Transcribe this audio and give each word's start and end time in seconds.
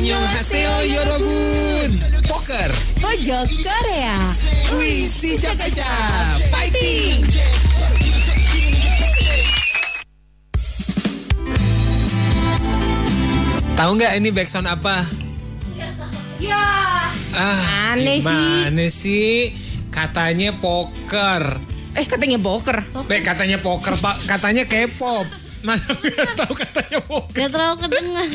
Annyeonghaseyo 0.00 0.96
Yorobun. 0.96 1.90
Poker. 2.24 2.72
Pojok 3.04 3.52
Korea. 3.60 4.16
Wih, 4.80 5.04
si 5.04 5.36
Jakaja. 5.36 5.84
Fighting. 6.48 7.20
Tahu 13.76 13.90
nggak 14.00 14.12
ini 14.16 14.32
backsound 14.32 14.72
apa? 14.72 15.04
Ya. 16.40 16.64
Ah, 17.36 17.92
Aneh 17.92 18.24
sih. 18.24 18.24
gimana 18.24 18.86
sih? 18.88 19.52
Katanya 19.92 20.56
poker. 20.56 21.60
Eh 21.92 22.08
katanya 22.08 22.40
boker. 22.40 22.80
Be, 23.04 23.20
katanya 23.20 23.60
poker, 23.60 24.00
Pak. 24.00 24.16
Katanya 24.24 24.64
K-pop. 24.64 25.28
Masa 25.60 25.92
nggak 25.92 26.36
tahu 26.40 26.52
katanya 26.56 26.98
poker? 27.04 27.36
Gak 27.36 27.50
terlalu 27.52 27.76
kedengar. 27.84 28.26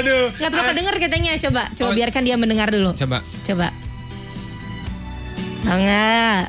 Aduh. 0.00 0.26
Gak 0.32 0.48
terlalu 0.48 0.64
Ah, 0.64 0.70
kedenger 0.72 0.94
katanya. 0.96 1.32
Coba, 1.36 1.62
coba 1.76 1.88
Oh. 1.88 1.96
biarkan 1.96 2.22
dia 2.24 2.36
mendengar 2.40 2.68
dulu. 2.72 2.96
Coba. 2.96 3.20
Coba. 3.44 3.68
Tahu 5.62 5.78
nggak? 5.78 6.42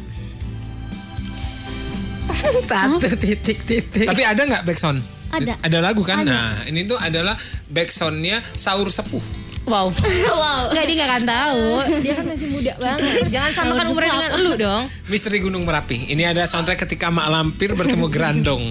Satu 2.70 2.98
titik 3.18 3.60
titik. 3.66 4.08
Tapi 4.08 4.24
ada 4.24 4.42
nggak 4.44 4.64
backsound? 4.64 5.00
Ada. 5.28 5.60
Ada 5.60 5.78
lagu 5.84 6.08
kan? 6.08 6.24
Ada. 6.24 6.32
Nah, 6.32 6.52
ini 6.72 6.88
tuh 6.88 6.96
adalah 6.96 7.36
backsoundnya 7.68 8.40
Saur 8.56 8.88
Sepuh. 8.88 9.24
Wow. 9.68 9.92
wow. 10.42 10.72
Enggak 10.72 10.86
dia 10.88 10.96
nggak 10.96 11.10
akan 11.12 11.26
tahu. 11.28 11.66
Dia 12.00 12.14
kan 12.16 12.26
masih 12.32 12.48
muda 12.56 12.74
banget. 12.80 13.28
Jangan 13.36 13.52
samakan 13.52 13.86
umurnya 13.92 14.12
dengan 14.16 14.32
lu 14.40 14.54
dong. 14.56 14.84
Misteri 15.12 15.44
Gunung 15.44 15.68
Merapi. 15.68 16.08
Ini 16.08 16.32
ada 16.32 16.48
soundtrack 16.48 16.88
ketika 16.88 17.12
Mak 17.12 17.28
Lampir 17.28 17.76
bertemu 17.76 18.08
Grandong. 18.16 18.64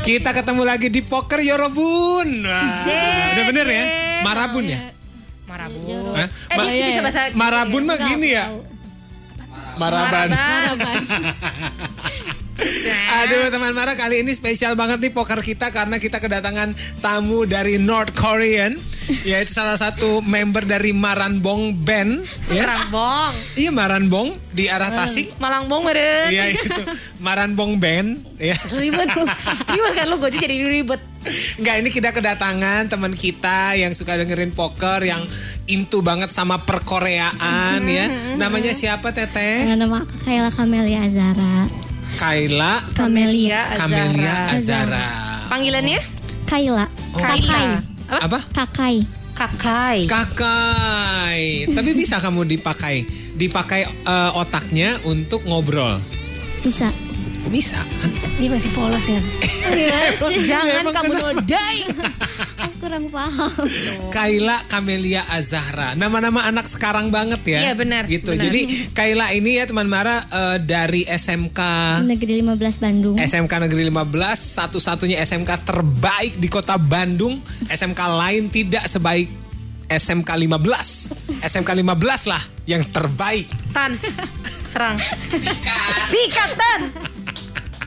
Kita 0.00 0.32
ketemu 0.32 0.62
lagi 0.64 0.88
di 0.88 1.04
Poker 1.04 1.44
Yorobun. 1.44 2.28
Wah, 2.48 2.84
udah 3.36 3.44
bener 3.52 3.66
ya? 3.68 3.84
Marabun 4.24 4.64
ya? 4.72 4.80
Marabun. 5.44 6.16
Hah? 6.16 6.28
Eh, 6.48 6.56
Ma- 6.56 6.64
dia 6.72 6.86
bisa 6.88 7.00
bahasa 7.04 7.20
Marabun 7.36 7.84
mah 7.84 7.98
gini 8.00 8.32
ya? 8.32 8.48
Maraban. 9.76 10.32
Aduh 13.12 13.48
teman 13.50 13.72
Mara 13.74 13.92
kali 13.96 14.22
ini 14.22 14.32
spesial 14.32 14.76
banget 14.76 15.00
nih 15.02 15.12
poker 15.12 15.40
kita 15.40 15.72
karena 15.74 15.96
kita 15.98 16.20
kedatangan 16.20 16.72
tamu 17.00 17.44
dari 17.48 17.80
North 17.80 18.14
Korean 18.14 18.76
yaitu 19.24 19.52
salah 19.52 19.76
satu 19.76 20.24
member 20.24 20.64
dari 20.64 20.96
Maranbong 20.96 21.76
Band 21.76 22.24
ya. 22.50 22.64
Marabong. 22.64 23.32
Iya 23.56 23.70
Maranbong 23.70 24.28
di 24.52 24.68
arah 24.68 24.90
Tasik. 24.92 25.36
Malangbong 25.36 25.82
meren. 25.84 26.28
Iya 26.32 26.52
itu 26.52 26.68
Maranbong 27.20 27.76
Band 27.76 28.20
ya. 28.40 28.56
Ribet. 28.76 29.08
Ribet 29.70 29.92
kan 29.96 30.06
lu 30.08 30.16
gue 30.18 30.30
jadi 30.32 30.56
ribet. 30.64 31.00
Enggak 31.62 31.74
ini 31.78 31.88
kita 31.94 32.10
kedatangan 32.10 32.90
teman 32.90 33.14
kita 33.14 33.78
yang 33.78 33.94
suka 33.94 34.18
dengerin 34.18 34.50
poker 34.50 34.98
yang 35.06 35.22
into 35.70 36.02
banget 36.02 36.34
sama 36.34 36.66
perkoreaan 36.66 37.80
ya. 37.86 38.10
Namanya 38.34 38.74
siapa 38.74 39.14
Teteh? 39.14 39.70
Dengan 39.70 39.86
nama 39.86 40.02
aku 40.02 40.16
Kayla 40.26 40.50
Kamelia 40.50 41.06
Azara. 41.06 41.70
Kaila 42.18 42.74
Kamelia. 42.98 43.60
Kamelia 43.78 44.34
Azara. 44.52 45.06
Panggilannya? 45.48 46.00
Kayla. 46.44 46.86
Kakai. 47.16 47.40
Kaila. 47.40 47.91
Apa? 48.12 48.28
Apa? 48.28 48.40
Kakai. 48.52 48.96
Kakai. 49.32 49.98
Kakai. 50.04 51.40
Tapi 51.72 51.90
bisa 51.96 52.20
kamu 52.20 52.44
dipakai, 52.44 53.08
dipakai 53.32 53.88
eh, 53.88 54.30
otaknya 54.36 55.00
untuk 55.08 55.48
ngobrol. 55.48 55.96
Bisa. 56.60 57.11
Bisa 57.44 57.78
kan? 57.78 58.10
Dia 58.36 58.48
masih 58.48 58.70
polos 58.70 59.04
ya. 59.04 59.20
Jangan 60.48 60.82
Emang 60.82 60.94
kamu 60.94 61.10
kenapa? 61.10 61.26
nodain. 61.32 61.88
Aku 62.62 62.74
kurang 62.78 63.06
paham. 63.08 63.50
Kaila 64.08 64.56
Kamelia 64.66 65.20
Azahra. 65.28 65.92
Nama-nama 65.92 66.44
anak 66.44 66.64
sekarang 66.64 67.08
banget 67.08 67.42
ya. 67.48 67.60
Iya, 67.60 67.72
benar, 67.74 68.06
Gitu. 68.06 68.30
benar. 68.30 68.42
Jadi 68.42 68.60
Kaila 68.92 69.26
ini 69.32 69.58
ya 69.58 69.66
teman 69.66 69.84
Mara 69.84 70.18
eh, 70.20 70.58
dari 70.58 71.02
SMK 71.02 71.60
Negeri 72.04 72.40
15 72.40 72.56
Bandung. 72.78 73.14
SMK 73.16 73.52
Negeri 73.60 73.82
15 73.86 74.06
satu-satunya 74.32 75.18
SMK 75.18 75.50
terbaik 75.62 76.38
di 76.38 76.46
kota 76.46 76.76
Bandung. 76.76 77.36
SMK 77.66 78.00
lain 78.08 78.48
tidak 78.48 78.86
sebaik 78.86 79.28
SMK 79.88 80.30
15. 80.40 81.42
SMK 81.42 81.70
15 81.74 81.84
lah 82.26 82.42
yang 82.64 82.86
terbaik. 82.86 83.44
Tan. 83.72 83.92
Serang. 84.46 84.96
Sikat. 85.20 86.06
Sikat 86.08 86.50
Tan. 86.54 86.80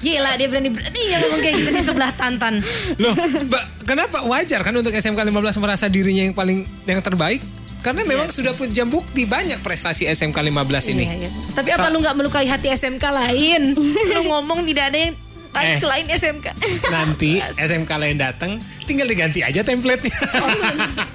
Gila 0.01 0.31
dia 0.35 0.47
berani-berani 0.51 1.01
yang 1.07 1.19
ngomong 1.25 1.41
kayak 1.41 1.56
gitu 1.56 1.69
di 1.72 1.83
sebelah 1.83 2.11
Tantan. 2.11 2.59
Loh, 3.00 3.16
Mbak, 3.47 3.63
kenapa 3.88 4.17
wajar 4.28 4.61
kan 4.61 4.73
untuk 4.75 4.91
SMK 4.91 5.19
15 5.19 5.63
merasa 5.63 5.85
dirinya 5.88 6.23
yang 6.25 6.35
paling 6.35 6.63
yang 6.85 7.00
terbaik? 7.00 7.39
Karena 7.85 8.01
memang 8.01 8.33
sudah 8.33 8.57
punya 8.57 8.81
bukti 8.81 9.29
banyak 9.29 9.61
prestasi 9.61 10.09
SMK 10.09 10.33
15 10.41 10.94
ini. 10.97 11.06
Iya, 11.06 11.16
iya. 11.22 11.29
Tapi 11.53 11.69
apa 11.69 11.85
Sa- 11.85 11.94
lu 11.94 12.01
nggak 12.01 12.16
melukai 12.17 12.50
hati 12.50 12.73
SMK 12.73 13.06
lain? 13.13 13.78
lu 14.17 14.22
ngomong 14.25 14.66
tidak 14.66 14.89
ada 14.89 14.97
yang 14.97 15.13
lain 15.56 15.68
Eh. 15.68 15.80
selain 15.80 16.06
SMK. 16.06 16.48
Nanti 16.88 17.32
SMK 17.68 17.92
lain 17.96 18.18
datang, 18.18 18.52
tinggal 18.84 19.08
diganti 19.08 19.40
aja 19.40 19.62
template-nya. 19.62 20.12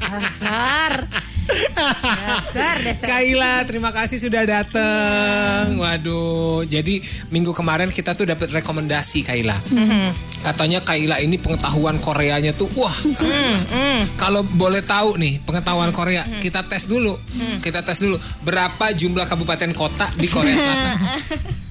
Dasar. 0.01 0.93
Dasar, 1.51 2.77
dasar. 2.81 3.07
Kaila, 3.07 3.67
terima 3.67 3.91
kasih 3.91 4.17
sudah 4.17 4.43
datang. 4.43 5.75
Waduh, 5.77 6.63
jadi 6.65 7.03
minggu 7.29 7.51
kemarin 7.51 7.91
kita 7.91 8.15
tuh 8.15 8.25
dapat 8.25 8.49
rekomendasi 8.53 9.23
Kaila. 9.23 9.59
Katanya 10.41 10.81
Kaila 10.81 11.19
ini 11.19 11.37
pengetahuan 11.37 11.99
Koreanya 11.99 12.55
tuh 12.55 12.71
wah. 12.73 12.95
Kalau 14.15 14.41
boleh 14.47 14.81
tahu 14.81 15.19
nih 15.19 15.43
pengetahuan 15.43 15.91
Korea, 15.91 16.23
kita 16.39 16.65
tes 16.65 16.87
dulu. 16.87 17.13
Kita 17.59 17.83
tes 17.83 17.99
dulu 17.99 18.15
berapa 18.41 18.95
jumlah 18.95 19.27
kabupaten 19.27 19.75
kota 19.75 20.07
di 20.15 20.27
Korea 20.27 20.55
Selatan. 20.55 20.97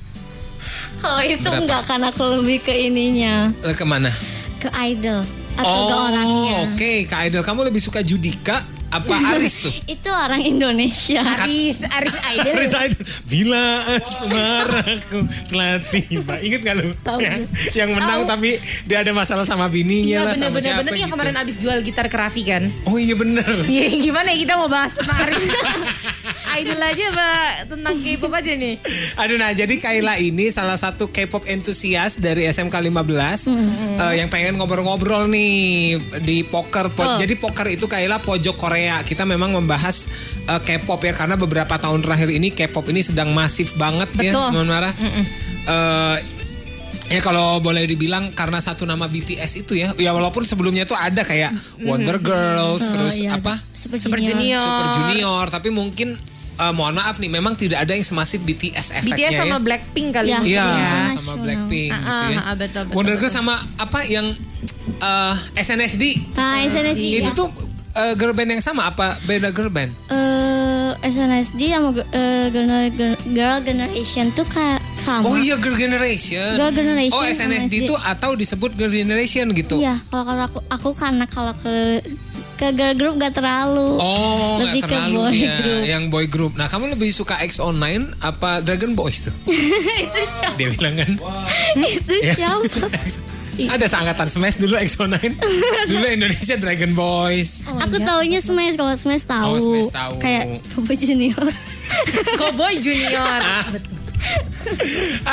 Kalau 0.99 1.21
itu 1.21 1.41
Berapa? 1.41 1.59
enggak 1.59 1.81
kan 1.85 2.01
aku 2.03 2.23
lebih 2.37 2.59
ke 2.61 2.73
ininya. 2.75 3.49
Eh, 3.61 3.71
Ke 3.71 3.83
mana? 3.83 4.11
Ke 4.57 4.67
idol. 4.85 5.23
Atau 5.55 5.63
ke 5.65 5.95
Oh, 5.95 6.05
orangnya. 6.05 6.55
oke, 6.65 6.91
Kak 7.05 7.19
Idol, 7.25 7.41
kamu 7.41 7.67
lebih 7.67 7.79
suka 7.79 7.99
Judika 7.99 8.63
apa 8.89 9.13
Aris 9.31 9.61
tuh? 9.61 9.73
Itu 9.85 10.09
orang 10.09 10.41
Indonesia. 10.41 11.21
Aris, 11.21 11.85
Aris 11.85 12.17
Idol. 12.33 12.53
Aris 12.55 12.73
Idol. 12.75 13.01
Bila 13.23 13.63
asmaraku 13.93 15.19
telah 15.47 15.77
tiba. 15.85 16.35
Ingat 16.39 16.59
gak 16.63 16.75
lu? 16.75 16.89
Tahu. 16.99 17.19
yang, 17.19 17.41
yang 17.75 17.89
menang 17.91 18.25
tapi 18.25 18.57
dia 18.83 19.01
ada 19.01 19.11
masalah 19.11 19.43
sama 19.43 19.67
bininya 19.67 20.01
Iya 20.01 20.19
lah 20.23 20.33
sama 20.33 20.41
bener-bener 20.51 20.63
siapa 20.63 20.81
bener 20.81 20.93
yang 20.95 21.05
gitu. 21.05 21.13
kemarin 21.15 21.35
abis 21.37 21.55
jual 21.59 21.77
gitar 21.81 22.05
ke 22.07 22.17
Raffi 22.17 22.43
kan. 22.43 22.63
Oh 22.83 22.97
iya 22.97 23.13
bener. 23.13 23.45
Iya 23.69 23.85
gimana 23.93 24.33
ya 24.33 24.37
kita 24.39 24.53
mau 24.55 24.65
bahas 24.65 24.91
tentang 24.91 25.17
Aris. 25.21 25.45
Idol 26.49 26.81
aja 26.81 27.05
mbak 27.09 27.47
tentang 27.69 27.95
K-pop 28.01 28.33
aja 28.33 28.51
nih. 28.51 28.75
Aduh 29.15 29.37
nah 29.37 29.53
jadi 29.53 29.75
Kaila 29.77 30.17
ini 30.17 30.49
salah 30.49 30.75
satu 30.75 31.07
K-pop 31.07 31.45
entusias 31.45 32.17
dari 32.17 32.43
SMK 32.43 32.73
15 32.73 32.89
eh, 32.89 34.13
yang 34.17 34.27
pengen 34.27 34.57
ngobrol-ngobrol 34.57 35.29
nih 35.29 35.95
di 36.19 36.41
poker. 36.41 36.89
Po- 36.89 37.15
Jadi 37.15 37.37
poker 37.37 37.69
itu 37.69 37.85
Kaila 37.85 38.17
pojok 38.19 38.57
Korea. 38.57 38.78
Kita 39.01 39.23
memang 39.23 39.51
membahas 39.51 40.07
eh, 40.45 40.59
K-pop 40.59 41.01
ya 41.01 41.11
karena 41.11 41.35
beberapa 41.35 41.75
tahun 41.75 41.99
terakhir 41.99 42.29
ini 42.29 42.49
K-pop 42.49 42.87
ini 42.87 43.01
sedang 43.01 43.31
masif 43.31 43.75
banget 43.75 44.07
ya, 44.17 44.31
Betul. 44.31 44.47
Non 44.53 44.67
Mara. 44.67 44.89
Eh, 45.65 46.17
Ya 47.09 47.25
kalau 47.25 47.57
boleh 47.57 47.89
dibilang 47.89 48.37
karena 48.37 48.61
satu 48.61 48.85
nama 48.85 49.09
BTS 49.09 49.65
itu 49.65 49.73
ya, 49.73 49.89
ya 49.97 50.13
walaupun 50.13 50.45
sebelumnya 50.45 50.85
tuh 50.85 50.93
ada 50.93 51.25
kayak 51.25 51.49
Wonder 51.81 52.21
Girls, 52.21 52.85
terus 52.85 53.17
iya. 53.17 53.33
apa 53.33 53.57
Super, 53.73 53.97
Super 53.97 54.21
Junior. 54.21 54.37
Junior. 54.37 54.61
Super 54.61 54.87
Junior, 54.93 55.45
tapi 55.49 55.73
mungkin 55.73 56.13
eh, 56.61 56.73
mohon 56.77 56.93
maaf 56.93 57.17
nih, 57.17 57.33
memang 57.33 57.57
tidak 57.57 57.81
ada 57.81 57.97
yang 57.97 58.05
semasif 58.05 58.45
BTS 58.45 58.93
efeknya 58.93 59.25
BTS 59.25 59.41
sama 59.41 59.57
ya. 59.57 59.57
Blackpink 59.57 60.07
kali 60.13 60.29
Ya. 60.29 60.37
ini. 60.37 60.53
Iya, 60.53 60.65
Iya. 60.69 61.01
sama. 61.09 61.33
Blackpink 61.41 61.89
Ah, 61.89 61.97
gitu 61.97 62.13
ya. 62.29 62.37
ah, 62.37 62.45
ah, 62.45 62.53
betul, 62.53 62.81
betul, 62.85 62.93
Wonder 62.93 63.15
Girls 63.17 63.33
sama 63.33 63.55
apa 63.57 63.99
yang 64.05 64.27
eh, 65.01 65.33
SNSD. 65.57 66.03
SNSD. 66.37 67.25
Itu 67.25 67.33
tuh 67.33 67.49
eh, 67.91 68.13
girl 68.13 68.31
band 68.31 68.49
yang 68.51 68.61
sama 68.61 68.85
apa 68.85 69.17
beda 69.23 69.49
girl 69.49 69.69
band? 69.69 69.91
eh 70.09 70.67
SNSD 71.01 71.71
sama 71.71 71.89
eh, 72.11 72.47
Girl, 72.49 72.65
Girl, 72.91 73.15
Girl 73.29 73.57
Generation 73.61 74.29
tuh 74.31 74.43
kayak 74.43 74.81
sama. 74.97 75.23
Oh 75.23 75.35
iya 75.35 75.55
Girl 75.55 75.73
Generation. 75.73 76.57
Girl 76.57 76.73
Generation 76.73 77.15
Oh 77.15 77.23
SNSD 77.23 77.85
itu 77.85 77.95
atau 77.95 78.33
disebut 78.33 78.75
Girl 78.75 78.91
Generation 78.91 79.47
gitu. 79.53 79.79
Iya, 79.79 79.95
kalau 80.05 80.25
kalau 80.25 80.43
aku 80.43 80.59
aku 80.67 80.89
karena 80.93 81.25
kalau 81.25 81.53
ke 81.55 82.03
ke 82.59 82.75
girl 82.75 82.91
group 82.91 83.15
gak 83.15 83.31
terlalu. 83.31 83.95
Oh, 83.95 84.59
Lebih 84.59 84.83
ke 84.83 84.91
terlalu 84.91 85.15
boy 85.15 85.31
dia 85.31 85.55
group. 85.55 85.81
yang 85.87 86.03
boy 86.11 86.25
group. 86.27 86.51
Nah, 86.59 86.67
kamu 86.67 86.91
lebih 86.91 87.07
suka 87.09 87.39
XO9 87.39 87.79
apa 88.19 88.59
Dragon 88.59 88.91
Boys 88.91 89.23
tuh? 89.23 89.35
itu 90.03 90.19
siapa? 90.35 90.59
Dia 90.59 90.67
bilang 90.69 90.99
kan. 90.99 91.11
itu 91.95 92.13
Ya. 92.19 92.35
siapa? 92.35 92.83
Ada 93.67 93.85
seangkatan 93.89 94.27
Smash 94.29 94.57
dulu 94.57 94.79
XO9. 94.79 95.17
dulu 95.91 96.05
Indonesia 96.07 96.55
Dragon 96.55 96.91
Boys. 96.93 97.67
aku 97.67 97.99
taunya 97.99 98.39
Smash 98.39 98.79
kalau 98.79 98.95
Smash 98.95 99.27
tahu. 99.27 99.43
Oh, 99.43 99.59
Smash 99.59 99.91
tahu. 99.91 100.13
Kayak 100.21 100.63
Kobo 100.71 100.93
Junior. 100.93 101.43
Cowboy 102.39 102.79
Junior. 102.79 103.39
Ah. 103.41 103.65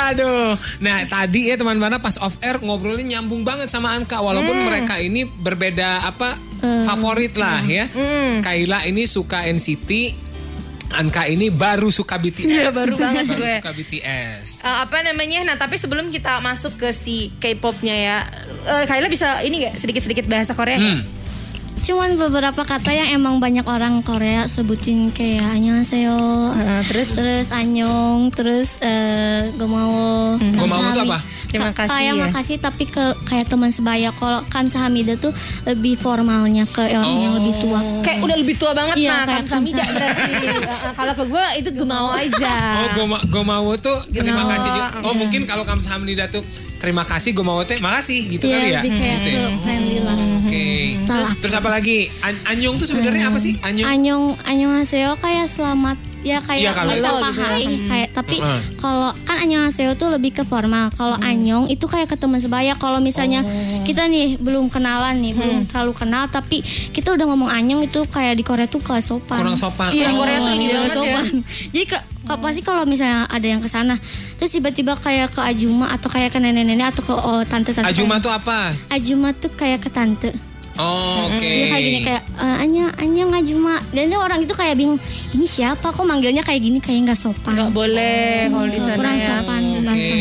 Aduh. 0.09 0.55
Nah, 0.79 1.03
tadi 1.05 1.51
ya 1.51 1.55
teman-teman 1.55 1.99
pas 1.99 2.15
off 2.19 2.39
air 2.41 2.57
ngobrolnya 2.59 3.17
nyambung 3.19 3.43
banget 3.43 3.67
sama 3.67 3.93
Anka 3.93 4.19
walaupun 4.19 4.55
Hmm. 4.55 4.65
mereka 4.65 4.95
ini 4.97 5.27
berbeda 5.27 6.07
apa 6.07 6.33
favorit 6.87 7.35
lah 7.37 7.61
ya. 7.63 7.85
Hmm. 7.87 8.41
Kaila 8.41 8.87
ini 8.87 9.05
suka 9.05 9.45
NCT, 9.45 10.15
Anka 10.87 11.27
ini 11.27 11.51
baru 11.51 11.91
suka 11.91 12.15
BTS. 12.15 12.47
Iya, 12.47 12.71
baru 12.71 12.95
banget 12.95 13.23
baru 13.27 13.43
gue. 13.43 13.55
suka 13.59 13.71
BTS. 13.75 14.47
Eh, 14.63 14.77
apa 14.87 14.97
namanya? 15.03 15.43
Nah, 15.43 15.55
tapi 15.59 15.75
sebelum 15.75 16.07
kita 16.07 16.39
masuk 16.39 16.79
ke 16.79 16.89
si 16.95 17.35
K-popnya 17.43 17.95
ya, 17.95 18.17
eh, 18.65 18.83
Kayla 18.87 19.11
bisa 19.11 19.43
ini 19.43 19.67
nggak 19.67 19.75
sedikit-sedikit 19.75 20.25
bahasa 20.31 20.55
Korea? 20.55 20.79
Hmm. 20.79 21.03
Cuman 21.87 22.19
beberapa 22.19 22.61
kata 22.61 22.91
yang 22.91 23.15
emang 23.15 23.39
banyak 23.39 23.63
orang 23.63 24.03
Korea 24.03 24.43
sebutin 24.45 25.07
kayak 25.07 25.47
annyeonghaseyo. 25.47 26.19
Eh, 26.53 26.83
terus 26.83 27.15
Terus 27.15 27.47
anyong, 27.49 28.27
terus 28.29 28.75
eh 28.81 29.47
gomawo. 29.55 30.35
Gomawo 30.35 30.83
tuh 30.91 31.07
kamsahamnida. 31.07 31.07
apa? 31.07 31.17
Terima 31.47 31.63
Ka- 31.65 31.75
kasih 31.79 31.91
Kayak 31.95 32.11
ya. 32.11 32.21
makasih 32.21 32.55
tapi 32.59 32.83
ke 32.85 33.05
kayak 33.23 33.47
teman 33.47 33.71
sebaya. 33.71 34.11
Kalau 34.11 34.43
kamsahamnida 34.45 35.15
tuh 35.15 35.31
lebih 35.63 35.95
formalnya 35.95 36.67
ke 36.67 36.91
orang 36.91 37.07
yang 37.23 37.33
lebih 37.33 37.55
tua. 37.57 37.79
kayak 38.03 38.19
udah 38.21 38.37
lebih 38.37 38.55
tua 38.57 38.71
banget 38.73 38.95
Iya, 38.97 39.07
nah 39.09 39.23
kayak 39.23 39.37
kamsamida 39.39 39.79
kamsa- 39.79 39.95
berarti. 39.95 40.33
Kalau 40.91 41.13
ke 41.13 41.23
gue 41.25 41.45
itu 41.55 41.69
gemau 41.73 42.07
aja. 42.11 42.55
Oh, 42.77 42.89
goma, 42.93 43.17
gomawo 43.25 43.71
tuh 43.77 43.95
terima 44.09 44.35
Gomawo, 44.37 44.51
kasih. 44.51 44.69
juga. 44.69 44.83
Oh, 44.99 45.07
iya. 45.07 45.17
mungkin 45.17 45.41
kalau 45.45 45.63
Kamsahamnida 45.63 46.27
tuh 46.27 46.43
terima 46.77 47.03
kasih 47.03 47.31
gomawo 47.31 47.61
teh 47.61 47.77
makasih 47.77 48.19
gitu 48.29 48.45
Iya, 48.45 48.55
kali 48.55 48.67
ya. 48.67 48.79
lebih 48.79 48.91
kayak 48.93 49.17
Gitu 49.17 49.29
ya. 49.31 49.47
friendly 49.59 49.97
lah. 49.99 50.17
Oke. 50.39 50.65
Salah. 51.03 51.31
Terus 51.35 51.53
apa 51.53 51.69
lagi? 51.69 51.97
An- 52.21 52.43
anyong 52.47 52.75
tuh 52.75 52.87
sebenarnya 52.87 53.27
apa 53.27 53.37
sih? 53.37 53.53
Anyong. 53.61 53.87
Anyong 53.87 54.23
annyeonghaseyo 54.43 55.17
kayak 55.17 55.47
selamat 55.47 55.97
ya 56.27 56.39
kayak 56.39 56.59
Iya, 56.59 56.71
kalau 56.73 56.91
bisa 56.91 57.09
kayak 57.87 58.09
tapi 58.11 58.37
Heeh. 58.37 58.59
kalau 58.77 59.09
kan 59.23 59.37
annyeonghaseyo 59.39 59.95
tuh 59.95 60.09
lebih 60.09 60.31
ke 60.31 60.43
formal. 60.43 60.91
Kalau 60.91 61.15
anyong 61.17 61.65
itu 61.67 61.85
kayak 61.85 62.07
ke 62.07 62.15
teman 62.15 62.37
sebaya. 62.37 62.75
Kalau 62.75 62.99
misalnya 62.99 63.41
kita 63.83 64.05
nih 64.05 64.35
belum 64.35 64.67
kenalan 64.67 65.17
nih, 65.17 65.31
belum 65.33 65.59
terlalu 65.65 65.93
kenal 65.93 66.27
tapi 66.27 66.59
kita 66.91 67.13
udah 67.13 67.25
ngomong 67.25 67.47
anyong 67.47 67.81
itu 67.81 68.03
kayak 68.05 68.35
di 68.35 68.43
Korea 68.43 68.65
tuh 68.65 68.79
ke 68.79 68.99
sopan. 68.99 69.39
Kurang 69.39 69.55
sopan. 69.55 69.89
Iya, 69.89 70.09
Oh. 70.09 70.19
Korea 70.19 70.37
tuh 70.37 70.53
ini 70.53 70.65
Iya, 70.65 70.73
banget 70.73 70.89
ya. 70.89 70.95
sopan. 70.97 71.25
Jadi 71.69 71.85
ke, 71.85 71.97
ke- 72.25 72.39
pasti 72.39 72.61
kalau 72.61 72.83
misalnya 72.83 73.23
ada 73.25 73.47
yang 73.47 73.59
ke 73.59 73.67
sana, 73.67 73.95
terus 74.35 74.51
tiba-tiba 74.51 74.93
kayak 74.93 75.31
ke 75.31 75.39
Ajuma 75.39 75.87
atau 75.87 76.07
kayak 76.07 76.29
ke 76.29 76.39
nenek-nenek 76.39 76.91
atau 76.91 77.01
ke 77.01 77.13
oh, 77.13 77.41
tante-tante. 77.43 77.87
Ajuma 77.87 78.17
tuh 78.17 78.29
apa? 78.29 78.73
Ajuma 78.89 79.31
tuh 79.31 79.47
kayak 79.49 79.79
ke 79.79 79.89
tante. 79.89 80.33
Oh, 80.77 81.25
oke. 81.27 81.41
Dia 81.41 81.65
kayak 81.67 81.83
gini 81.83 81.99
kayak 82.01 82.23
eh, 82.37 82.57
Anya 82.59 82.85
Anya 82.95 83.23
ngajuma 83.27 83.75
dan 83.89 84.03
dia 84.07 84.17
orang 84.17 84.39
itu 84.39 84.53
kayak 84.53 84.75
bingung 84.75 85.01
ini 85.31 85.45
siapa 85.45 85.89
kok 85.89 86.01
manggilnya 86.01 86.41
kayak 86.41 86.61
gini 86.61 86.77
kayak 86.77 87.07
nggak 87.07 87.19
sopan 87.19 87.51
Nggak 87.51 87.71
boleh 87.71 88.45
kalau 88.47 88.67
di 88.67 88.77
sana 88.77 88.95
kurang 88.95 89.15
ya. 89.15 89.27
sopan 89.35 89.61
Oke. 89.83 90.11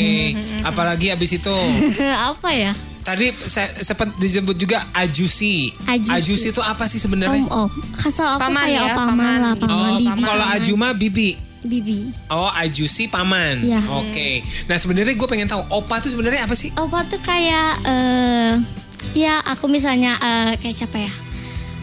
Apalagi 0.63 1.07
abis 1.11 1.31
itu 1.35 1.57
apa 2.33 2.51
ya 2.51 2.73
tadi 3.01 3.31
saya 3.39 3.71
sempat 3.71 4.11
disebut 4.17 4.57
juga 4.57 4.83
ajusi. 4.93 5.71
Ajusi. 5.87 6.51
itu 6.51 6.59
apa 6.59 6.85
sih 6.85 6.99
sebenarnya? 6.99 7.39
om 7.47 7.69
om 7.69 7.71
kasih 7.95 8.27
aku 8.27 8.43
Paman 8.43 8.67
kayak 8.67 8.75
ya, 8.75 8.83
oh, 8.83 8.97
paman, 8.99 9.15
paman 9.15 9.37
lah 9.39 9.55
paman 9.55 9.79
Oh, 9.79 9.97
bibi 9.97 10.21
kalau 10.25 10.47
Ajuma 10.51 10.89
bibi. 10.91 11.31
bibi 11.63 11.99
Oh, 12.29 12.51
ajusi 12.57 13.07
paman. 13.07 13.63
Iya. 13.63 13.79
Oke. 13.93 14.43
Nah, 14.67 14.75
sebenarnya 14.75 15.13
gue 15.13 15.29
pengen 15.29 15.47
tahu 15.47 15.63
opa 15.69 15.99
tuh 15.99 16.11
sebenarnya 16.11 16.47
apa 16.47 16.55
sih? 16.55 16.75
opa 16.75 17.07
tuh 17.07 17.19
kayak 17.21 17.79
eh 17.85 18.53
ya 19.17 19.41
aku 19.43 19.65
misalnya 19.67 20.13
eh, 20.15 20.53
kayak 20.57 20.77
siapa 20.77 20.99
ya 20.99 21.13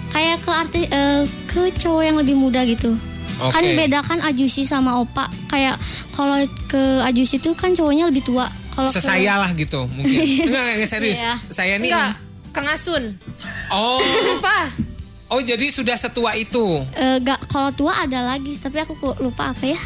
kayak 0.09 0.37
ke 0.39 0.51
arti 0.51 0.81
eh, 0.85 1.21
ke 1.49 1.73
cowok 1.75 2.03
yang 2.03 2.15
lebih 2.15 2.35
muda 2.35 2.61
gitu 2.63 2.93
Oke. 3.39 3.49
kan 3.49 3.63
beda 3.65 3.99
kan 3.99 4.21
ajusi 4.23 4.61
sama 4.63 5.01
opa 5.01 5.25
kayak 5.47 5.73
kalau 6.11 6.37
ke 6.67 6.77
ajusi 7.03 7.37
tuh 7.37 7.51
kan 7.51 7.73
cowoknya 7.73 8.05
lebih 8.07 8.21
tua 8.23 8.45
kalau 8.71 8.85
ke- 8.85 8.95
Sesaya 8.95 9.37
lah 9.37 9.49
gitu 9.51 9.85
mungkin. 9.87 10.17
Enggak, 10.45 10.65
enggak 10.75 10.87
serius. 10.87 11.17
Iya. 11.19 11.33
Saya 11.43 11.73
nih 11.75 11.89
Enggak, 11.89 12.13
Kang 12.51 12.65
Asun. 12.67 13.03
Oh, 13.67 13.97
Sumpah. 14.27 14.65
oh 15.27 15.41
jadi 15.41 15.65
sudah 15.67 15.93
setua 15.93 16.33
itu. 16.33 16.81
Eh, 16.93 17.17
gak 17.19 17.49
kalau 17.49 17.69
tua 17.69 17.93
ada 17.95 18.21
lagi 18.23 18.53
tapi 18.55 18.77
aku 18.79 18.93
ku- 18.95 19.17
lupa 19.19 19.49
apa 19.49 19.65
ya 19.67 19.81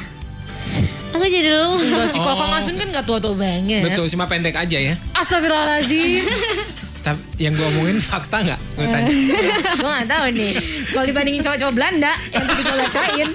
aku 1.10 1.24
jadi 1.26 1.50
dulu 1.50 1.72
Enggak 1.78 2.06
sih, 2.06 2.20
kalau 2.20 2.32
Oh. 2.34 2.40
Kang 2.42 2.54
Asun 2.54 2.76
kan 2.76 2.88
nggak 2.90 3.04
tua-tua 3.04 3.32
banget. 3.34 3.82
Betul, 3.82 4.08
cuma 4.08 4.24
pendek 4.26 4.56
aja 4.56 4.76
ya. 4.78 4.96
Astagfirullahaladzim. 5.14 6.24
Tapi 7.08 7.22
yang 7.40 7.56
gue 7.56 7.68
omongin 7.70 7.98
fakta 7.98 8.38
nggak? 8.42 8.60
Gue 8.74 8.86
tanya. 8.86 9.08
gue 9.80 9.92
gak 9.96 10.10
tahu 10.10 10.26
nih. 10.30 10.54
Kalau 10.86 11.06
dibandingin 11.06 11.42
cowok-cowok 11.42 11.74
Belanda 11.74 12.12
yang 12.28 12.44
tadi 12.44 12.62
gue 12.62 12.76
bacain, 12.78 13.30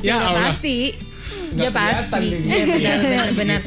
Ya 0.00 0.08
ya 0.08 0.14
Allah. 0.18 0.40
pasti. 0.48 0.76
Nggak 1.52 1.60
Ya 1.62 1.70
pasti. 1.70 2.28
Iya 2.32 2.64
benar 2.66 2.96
benar 2.98 3.28
benar. 3.34 3.60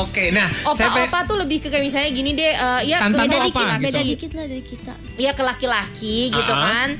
Oke, 0.00 0.24
nah 0.30 0.48
Opa-opa 0.66 1.18
tuh 1.24 1.36
lebih 1.36 1.60
ke 1.60 1.68
kayak 1.68 1.80
misalnya 1.82 2.10
gini 2.10 2.32
deh, 2.32 2.48
eh, 2.48 2.80
ya 2.86 3.04
beda 3.04 3.38
dikit, 3.42 3.60
apa 3.60 3.76
beda 3.78 4.00
gitu? 4.00 4.10
dikit 4.16 4.30
lah 4.32 4.44
dari 4.46 4.64
kita 4.64 4.92
ya 5.16 5.30
ke 5.30 5.42
laki-laki 5.42 6.16
gitu 6.28 6.48
Ah. 6.50 6.64
kan. 6.66 6.90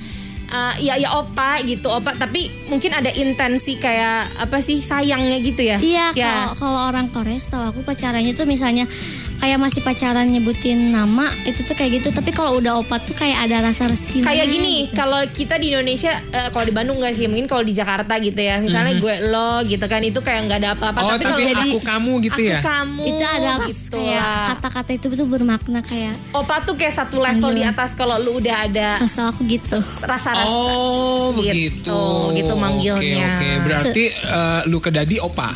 Eh, 0.51 0.75
ya 0.83 0.99
ya 0.99 1.15
opa 1.15 1.63
gitu 1.63 1.87
opa 1.87 2.11
tapi 2.13 2.51
mungkin 2.67 2.91
ada 2.91 3.07
intensi 3.15 3.79
kayak 3.79 4.35
apa 4.35 4.59
sih 4.59 4.83
sayangnya 4.83 5.39
gitu 5.39 5.63
ya 5.63 5.79
iya 5.79 6.11
ya 6.11 6.27
kalau 6.27 6.51
kalau 6.59 6.81
orang 6.91 7.07
Korea 7.07 7.39
setahu 7.39 7.71
aku 7.71 7.81
pacarannya 7.87 8.35
tuh 8.35 8.51
misalnya 8.51 8.83
kayak 9.41 9.59
masih 9.59 9.81
pacaran 9.81 10.27
nyebutin 10.27 10.91
nama 10.91 11.25
itu 11.43 11.61
tuh 11.63 11.73
kayak 11.73 11.99
gitu 11.99 12.09
tapi 12.11 12.31
kalau 12.31 12.55
udah 12.55 12.79
opat 12.79 13.01
tuh 13.03 13.15
kayak 13.15 13.41
ada 13.43 13.65
rasa 13.65 13.89
rezeki 13.89 14.21
kayak 14.21 14.47
gini 14.47 14.93
kalau 14.93 15.17
kita 15.27 15.57
di 15.57 15.73
Indonesia 15.73 16.13
eh, 16.13 16.49
kalau 16.49 16.63
di 16.63 16.71
Bandung 16.71 16.97
nggak 16.97 17.11
sih 17.11 17.25
mungkin 17.25 17.45
kalau 17.45 17.61
di 17.61 17.73
Jakarta 17.73 18.17
gitu 18.17 18.37
ya 18.37 18.59
misalnya 18.59 18.95
gue 18.95 19.15
lo 19.27 19.65
gitu 19.65 19.81
kan 19.83 20.01
itu 20.01 20.19
kayak 20.19 20.41
nggak 20.45 20.59
ada 20.59 20.71
apa-apa 20.73 20.99
Mhm. 21.01 21.07
Oh, 21.07 21.11
tapi, 21.11 21.25
tapi 21.25 21.43
kalau 21.51 21.65
aku 21.67 21.81
kamu 21.83 22.13
gitu 22.23 22.35
aku 22.37 22.45
ya? 22.47 22.59
kamu 22.61 23.03
itu 23.03 23.25
ada 23.27 23.53
gitu 23.65 23.89
kayak 23.91 24.31
kata-kata 24.51 24.91
itu 24.93 25.07
tuh 25.11 25.27
bermakna 25.27 25.81
kayak 25.81 26.15
opa 26.31 26.55
tuh 26.61 26.75
kayak 26.75 26.95
satu 26.95 27.17
level 27.19 27.51
di 27.51 27.63
atas 27.63 27.91
kalau 27.93 28.17
lu 28.17 28.37
udah 28.37 28.57
ada 28.63 29.01
asal 29.01 29.29
aku 29.29 29.43
gitu 29.47 29.81
rasa-rasa 30.01 30.45
Oh, 30.47 31.33
Gitu, 31.33 31.41
begitu. 31.41 32.03
gitu 32.35 32.55
manggilnya. 32.55 32.99
Oke, 33.33 33.47
oke. 33.47 33.49
Berarti 33.63 34.05
eh, 34.11 34.61
lu 34.67 34.79
ke 34.79 34.91
dadi 34.91 35.17
opa. 35.19 35.49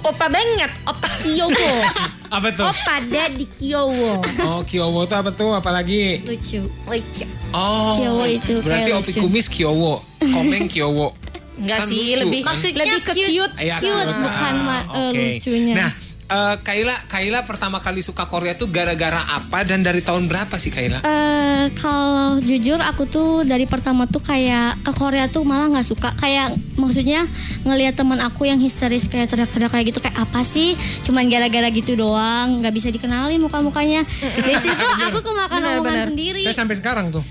opa 0.00 0.26
banget 0.26 0.70
opa 0.84 1.08
Kyowo 1.18 1.70
Apa 2.28 2.48
tuh? 2.50 2.64
opa 2.64 2.94
daddy 3.02 3.46
Kyowo 3.48 4.20
Oh, 4.44 4.60
Kyowo 4.62 5.00
tuh 5.04 5.16
apa 5.16 5.30
tuh? 5.30 5.50
Apalagi? 5.52 6.20
lucu 6.22 6.60
Lucu. 6.84 7.24
Oh, 7.50 7.96
Kyowo 7.96 8.24
itu 8.24 8.54
berarti 8.60 8.90
opi 8.92 9.10
lucu. 9.10 9.20
kumis 9.22 9.46
Kyowo, 9.48 9.94
komeng 10.20 10.66
Kyowo. 10.66 11.16
Enggak 11.56 11.78
Kan 11.80 11.88
sih, 11.88 12.14
lucu, 12.14 12.20
lebih 12.22 12.40
kan? 12.40 12.48
Maksudnya 12.48 12.84
lebih 12.84 13.00
ke 13.00 13.12
cute. 13.12 13.30
cute. 13.30 13.54
Iya, 13.58 13.76
Cute, 13.78 14.12
bukan 14.14 14.54
Ah, 14.54 14.62
ma- 14.62 14.86
eh, 14.86 15.10
lucunya. 15.10 15.74
Nah, 15.74 15.90
eh, 16.28 16.56
Kaila, 16.58 16.94
Kaila 17.06 17.42
pertama 17.42 17.78
kali 17.78 18.00
suka 18.00 18.24
Korea 18.24 18.52
tuh 18.52 18.68
gara-gara 18.68 19.18
apa 19.32 19.64
dan 19.64 19.80
dari 19.80 20.00
tahun 20.00 20.26
berapa 20.26 20.54
sih 20.54 20.68
Kaila? 20.68 21.00
Eh, 21.00 21.66
kalau 21.74 22.36
jujur 22.38 22.78
aku 22.78 23.04
tuh 23.04 23.42
dari 23.42 23.64
pertama 23.64 24.04
tuh 24.04 24.20
kayak 24.20 24.78
ke 24.80 24.92
Korea 24.92 25.26
tuh 25.26 25.42
malah 25.42 25.68
nggak 25.68 25.84
suka 25.84 26.12
kayak 26.14 26.48
maksudnya 26.76 27.24
ngelihat 27.64 27.94
teman 27.94 28.16
aku 28.18 28.46
yang 28.46 28.56
histeris 28.56 29.06
kayak 29.06 29.28
teriak-teriak 29.28 29.68
kayak 29.68 29.86
gitu 29.88 29.98
kayak 29.98 30.14
apa 30.16 30.40
sih 30.40 30.72
cuman 31.02 31.26
gara-gara 31.26 31.68
gitu 31.68 31.98
doang 31.98 32.62
nggak 32.62 32.70
bisa 32.70 32.88
dikenali 32.88 33.34
muka-mukanya 33.36 34.06
dari 34.38 34.56
situ 34.56 34.84
aku 35.02 35.18
kemakan 35.20 35.58
Benar, 35.58 35.72
omongan 35.74 35.92
benar. 35.92 36.08
sendiri 36.08 36.40
Saya 36.40 36.56
sampai 36.56 36.76
sekarang 36.78 37.10
tuh. 37.10 37.24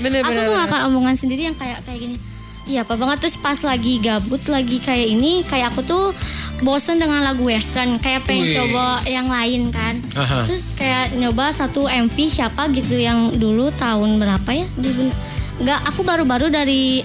Bener 0.00 0.24
aku 0.24 0.32
bener. 0.32 0.48
kemakan 0.48 0.80
omongan 0.88 1.14
sendiri 1.14 1.42
yang 1.46 1.54
kayak 1.54 1.84
kayak 1.84 2.00
gini 2.00 2.16
Iya 2.66 2.86
apa 2.86 2.94
banget. 2.94 3.26
Terus 3.26 3.36
pas 3.42 3.58
lagi 3.66 3.98
gabut 3.98 4.42
lagi 4.46 4.78
kayak 4.78 5.08
ini 5.18 5.42
kayak 5.42 5.74
aku 5.74 5.82
tuh 5.82 6.04
bosen 6.62 7.02
dengan 7.02 7.26
lagu 7.26 7.42
western. 7.46 7.98
Kayak 7.98 8.22
pengen 8.26 8.46
Wih. 8.46 8.56
coba 8.58 8.84
yang 9.06 9.26
lain 9.26 9.62
kan. 9.74 9.94
Aha. 10.14 10.46
terus 10.46 10.74
kayak 10.78 11.18
nyoba 11.18 11.50
satu 11.50 11.90
MV 11.90 12.16
siapa 12.30 12.70
gitu 12.70 12.98
yang 12.98 13.34
dulu 13.34 13.74
tahun 13.74 14.22
berapa 14.22 14.50
ya? 14.54 14.66
Nggak 15.62 15.80
aku 15.90 16.00
baru-baru 16.06 16.50
dari 16.50 17.02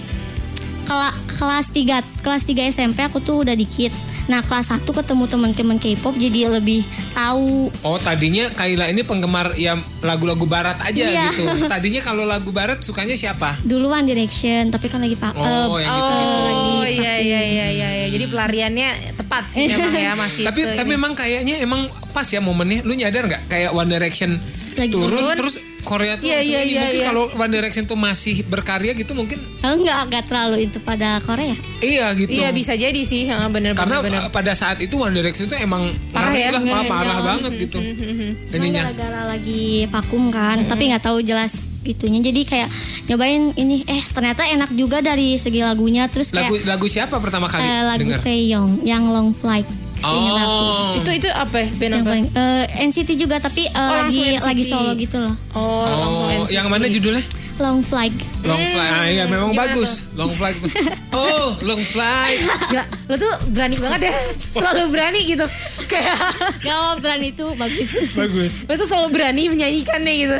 kela- 0.88 1.12
kelas 1.30 1.66
3 1.68 2.02
kelas 2.18 2.42
3 2.42 2.66
SMP 2.66 2.98
aku 3.00 3.20
tuh 3.20 3.38
udah 3.38 3.52
dikit 3.52 3.92
nah 4.26 4.40
kelas 4.40 4.68
1 4.70 4.84
ketemu 4.84 5.24
teman-teman 5.24 5.76
K-pop 5.76 6.12
jadi 6.14 6.48
lebih 6.50 6.84
tahu 7.12 7.72
Oh, 7.80 7.96
tadinya 7.96 8.44
Kaila 8.50 8.84
ini 8.86 9.00
penggemar 9.00 9.52
ya 9.54 9.72
lagu-lagu 10.00 10.44
barat 10.44 10.76
aja 10.82 11.00
Iya. 11.00 11.30
gitu. 11.30 11.48
Tadinya 11.72 12.02
kalau 12.02 12.24
lagu 12.24 12.50
barat 12.50 12.76
sukanya 12.78 13.14
siapa? 13.14 13.56
dulu 13.62 13.88
One 13.88 14.04
Direction 14.04 14.68
tapi 14.68 14.86
kan 14.86 14.98
lagi 14.98 15.14
pak 15.14 15.32
Oh, 15.32 15.44
eh, 15.72 15.80
yang 15.80 15.92
gitu-gitu 15.94 16.38
lagi. 16.42 16.68
Oh 16.74 16.84
iya 16.84 17.14
iya 17.16 17.40
iya 17.42 17.66
iya 17.70 17.88
iya. 17.94 18.06
Jadi 18.10 18.24
pelariannya 18.26 18.88
tepat 19.16 19.44
sih 19.48 19.64
memang 19.70 19.92
ya 19.94 20.12
masih. 20.14 20.44
Tapi 20.44 20.60
tapi 20.74 20.88
memang 20.90 21.12
kayaknya 21.14 21.56
emang 21.58 21.80
pas 22.10 22.26
ya 22.26 22.38
momennya. 22.38 22.82
Lu 22.82 22.92
nyadar 22.92 23.24
nggak 23.24 23.42
kayak 23.46 23.70
One 23.72 23.88
Direction 23.88 24.36
Lagi 24.74 24.92
turun 24.92 25.08
turun. 25.14 25.36
terus 25.36 25.54
Korea 25.80 26.14
tuh 26.14 26.26
Iya, 26.26 26.38
iya, 26.40 26.60
ini. 26.60 26.70
iya, 26.70 26.80
mungkin 26.82 26.98
iya. 26.98 27.06
kalau 27.06 27.24
One 27.34 27.52
Direction 27.52 27.84
tuh 27.84 27.94
masih 27.94 28.42
berkarya 28.42 28.92
gitu 28.92 29.12
mungkin 29.12 29.38
enggak 29.60 29.98
enggak 30.06 30.24
terlalu 30.26 30.56
itu 30.64 30.78
pada 30.78 31.18
Korea 31.20 31.54
iya 31.78 32.10
gitu. 32.12 32.28
Iya 32.28 32.50
bisa 32.50 32.74
jadi 32.74 33.00
sih, 33.00 33.24
bener 33.48 33.72
Karena 33.72 34.02
bener. 34.02 34.20
pada 34.28 34.52
saat 34.52 34.78
itu 34.78 34.94
One 34.94 35.12
Direction 35.12 35.46
itu 35.46 35.56
emang 35.56 35.94
Parah 36.10 36.34
ya? 36.34 36.50
lah, 36.50 36.62
parah 36.84 37.16
nggak. 37.16 37.24
banget 37.24 37.52
gitu. 37.64 37.78
Emang 37.78 38.58
Ininya. 38.58 38.82
gara-gara 38.90 39.22
lagi 39.28 39.86
vakum 39.86 40.28
kan 40.28 40.58
tapi 40.66 40.90
nggak 40.90 41.04
tahu 41.04 41.22
jelas 41.22 41.52
gitunya 41.78 42.20
jadi 42.20 42.40
kayak 42.44 42.68
nyobain 43.06 43.54
ini 43.56 43.80
eh 43.82 44.02
ternyata 44.12 44.44
enak 44.44 44.76
juga 44.76 45.00
dari 45.00 45.40
segi 45.40 45.64
lagunya 45.64 46.04
terus 46.04 46.28
kayak 46.28 46.52
Lagu 46.52 46.56
lagu 46.68 46.86
siapa 46.86 47.16
pertama 47.16 47.48
kali 47.48 47.64
eh, 47.64 47.80
lagu? 47.80 48.10
Taeyong 48.20 48.84
yang 48.84 49.08
Long 49.08 49.32
Flight 49.32 49.64
seingat 50.00 50.34
aku. 50.36 50.54
Oh. 50.54 50.90
Itu 50.96 51.10
itu 51.12 51.28
apa 51.28 51.56
ya? 51.56 51.68
Band 51.70 51.90
Yang 51.90 52.00
apa? 52.00 52.08
paling 52.08 52.26
eh, 52.32 52.64
NCT 52.84 53.10
juga 53.14 53.36
tapi 53.38 53.62
eh, 53.64 53.74
Oh, 53.74 53.92
lagi 54.00 54.20
NCT. 54.22 54.44
lagi 54.44 54.64
solo 54.64 54.92
gitu 54.94 55.16
loh. 55.18 55.34
Oh, 55.52 55.82
langsung 55.82 56.24
Oh, 56.24 56.42
NCT. 56.42 56.52
yang 56.52 56.66
mana 56.66 56.86
judulnya? 56.86 57.24
Long 57.58 57.82
Flight. 57.82 58.14
Long 58.46 58.62
flight. 58.70 58.92
Ah, 58.94 59.06
iya 59.08 59.26
memang 59.26 59.50
Gimana 59.50 59.66
bagus. 59.66 60.06
Long 60.14 60.30
flight 60.30 60.54
tuh. 60.56 60.70
Oh, 61.10 61.58
long 61.60 61.82
flight. 61.82 62.38
Gila, 62.70 62.84
lo 63.04 63.14
tuh 63.18 63.32
berani 63.50 63.74
banget 63.76 64.00
ya. 64.06 64.14
Selalu 64.54 64.82
berani 64.88 65.20
gitu. 65.26 65.42
Kayak 65.90 66.14
Gak 66.62 67.02
berani 67.02 67.34
itu 67.34 67.42
bagus. 67.58 67.90
bagus. 68.14 68.52
lo 68.62 68.72
tuh 68.72 68.86
selalu 68.86 69.08
berani 69.10 69.42
menyanyikannya 69.50 70.14
gitu. 70.16 70.36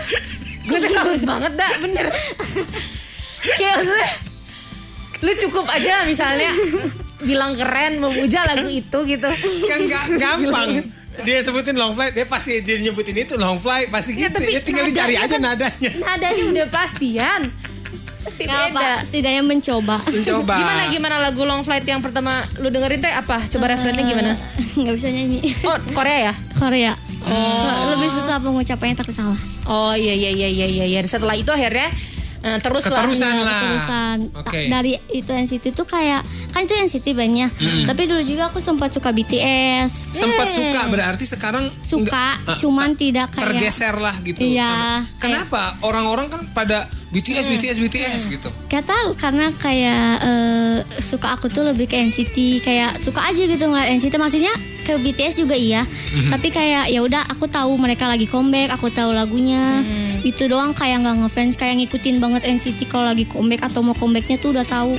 Gue 0.64 0.78
tuh 0.78 0.92
salut 0.92 1.18
banget 1.20 1.52
dah, 1.52 1.72
bener. 1.80 2.06
Kayak 3.56 3.74
maksudnya, 3.76 4.08
lu 5.18 5.32
cukup 5.40 5.66
aja 5.66 5.94
misalnya 6.04 6.50
bilang 7.20 7.52
keren 7.52 7.98
memuja 7.98 8.44
lagu 8.44 8.66
itu 8.66 8.98
gitu. 9.04 9.28
Kan 9.64 9.78
gak 9.84 10.04
gampang. 10.22 10.68
Dia 11.18 11.42
sebutin 11.42 11.74
long 11.74 11.92
flight, 11.92 12.12
dia 12.12 12.22
pasti 12.24 12.60
dia 12.60 12.78
nyebutin 12.78 13.16
itu 13.16 13.34
long 13.34 13.56
flight, 13.56 13.88
pasti 13.88 14.14
Ya, 14.14 14.28
gitu. 14.28 14.38
tapi 14.38 14.50
Ya 14.50 14.60
tinggal 14.60 14.84
dicari 14.86 15.14
aja 15.14 15.26
kan- 15.28 15.42
nadanya. 15.44 15.90
Nadanya 15.96 16.44
udah 16.52 16.66
pastian. 16.68 17.40
Pasti 18.20 18.42
Gak 18.44 18.54
beda. 18.60 18.70
apa, 18.70 18.86
setidaknya 19.02 19.42
mencoba. 19.42 19.96
Mencoba. 20.04 20.54
Gimana 20.54 20.82
gimana 20.86 21.16
lagu 21.18 21.42
long 21.42 21.60
flight 21.60 21.82
yang 21.82 21.98
pertama 21.98 22.30
lu 22.56 22.68
dengerin 22.68 23.00
teh 23.00 23.10
apa? 23.10 23.42
Coba 23.42 23.66
referennya 23.68 24.04
gimana? 24.04 24.32
Gak 24.84 24.94
bisa 24.94 25.08
nyanyi. 25.08 25.42
Oh 25.64 25.74
Korea 25.90 26.30
ya? 26.30 26.34
Korea. 26.54 26.92
Lebih 27.88 28.08
susah 28.10 28.38
pengucapannya 28.38 28.94
takut 28.94 29.12
salah. 29.12 29.38
Oh 29.64 29.92
iya 29.92 30.12
iya 30.12 30.30
iya 30.30 30.46
iya 30.46 30.66
iya. 30.66 30.84
iya. 30.86 31.00
Setelah 31.02 31.34
itu 31.34 31.48
akhirnya 31.48 31.90
eh, 32.40 32.58
terus 32.58 32.84
lah. 32.84 32.92
Keterusan 32.96 33.30
Iya, 33.30 33.42
lah. 33.42 33.58
keterusan. 33.58 34.16
Oke. 34.36 34.58
Ta- 34.60 34.70
Dari 34.72 34.92
itu 35.10 35.30
NCT 35.30 35.64
tuh 35.70 35.84
kayak 35.84 36.20
kan 36.48 36.60
itu 36.60 36.72
NCT 36.72 37.06
banyak. 37.12 37.50
Tapi 37.84 38.02
dulu 38.04 38.22
juga 38.22 38.48
aku 38.48 38.58
sempat 38.58 38.90
suka 38.90 39.10
BTS. 39.10 39.90
Sempat 40.14 40.48
suka 40.48 40.80
berarti 40.86 41.24
sekarang 41.24 41.68
Suka, 41.80 42.04
nggak- 42.04 42.38
ah, 42.46 42.56
cuman 42.56 42.90
tidak 42.94 43.30
kayak 43.30 43.44
tergeser 43.52 43.94
lah 43.96 44.14
gitu. 44.20 44.38
Iya. 44.38 44.66
sama- 44.66 45.02
Kenapa 45.18 45.62
orang-orang 45.80 46.26
kan 46.28 46.42
pada 46.48 46.78
BTS 47.08 47.48
BTS 47.48 47.76
BTS 47.78 48.22
gitu. 48.28 48.48
Gak 48.66 48.84
tahu 48.84 49.12
karena 49.14 49.48
kayak 49.54 50.12
eh, 50.20 50.76
suka 51.00 51.32
aku 51.32 51.48
tuh 51.48 51.64
lebih 51.64 51.84
ke 51.84 51.96
NCT 51.98 52.36
kayak 52.60 52.96
suka 52.98 53.24
aja 53.24 53.40
gitu 53.40 53.60
ngeliat 53.62 53.88
NCT 53.90 54.14
maksudnya 54.14 54.52
ke 54.88 54.96
BTS 54.96 55.44
juga 55.44 55.52
iya. 55.52 55.84
Tapi 56.32 56.48
kayak 56.48 56.88
ya 56.88 57.04
udah 57.04 57.28
aku 57.28 57.44
tahu 57.44 57.76
mereka 57.76 58.08
lagi 58.08 58.24
comeback 58.24 58.72
aku 58.72 58.88
tahu 58.88 59.12
lagunya. 59.12 59.84
Itu 60.24 60.48
doang 60.48 60.72
kayak 60.72 61.04
nggak 61.04 61.28
ngefans 61.28 61.60
kayak 61.60 61.84
ngikutin 61.84 62.16
banget 62.24 62.48
NCT 62.48 62.88
kalau 62.88 63.12
lagi 63.12 63.28
comeback 63.28 63.68
atau 63.68 63.84
mau 63.84 63.92
comebacknya 63.92 64.40
tuh 64.40 64.56
udah 64.56 64.64
tahu. 64.64 64.96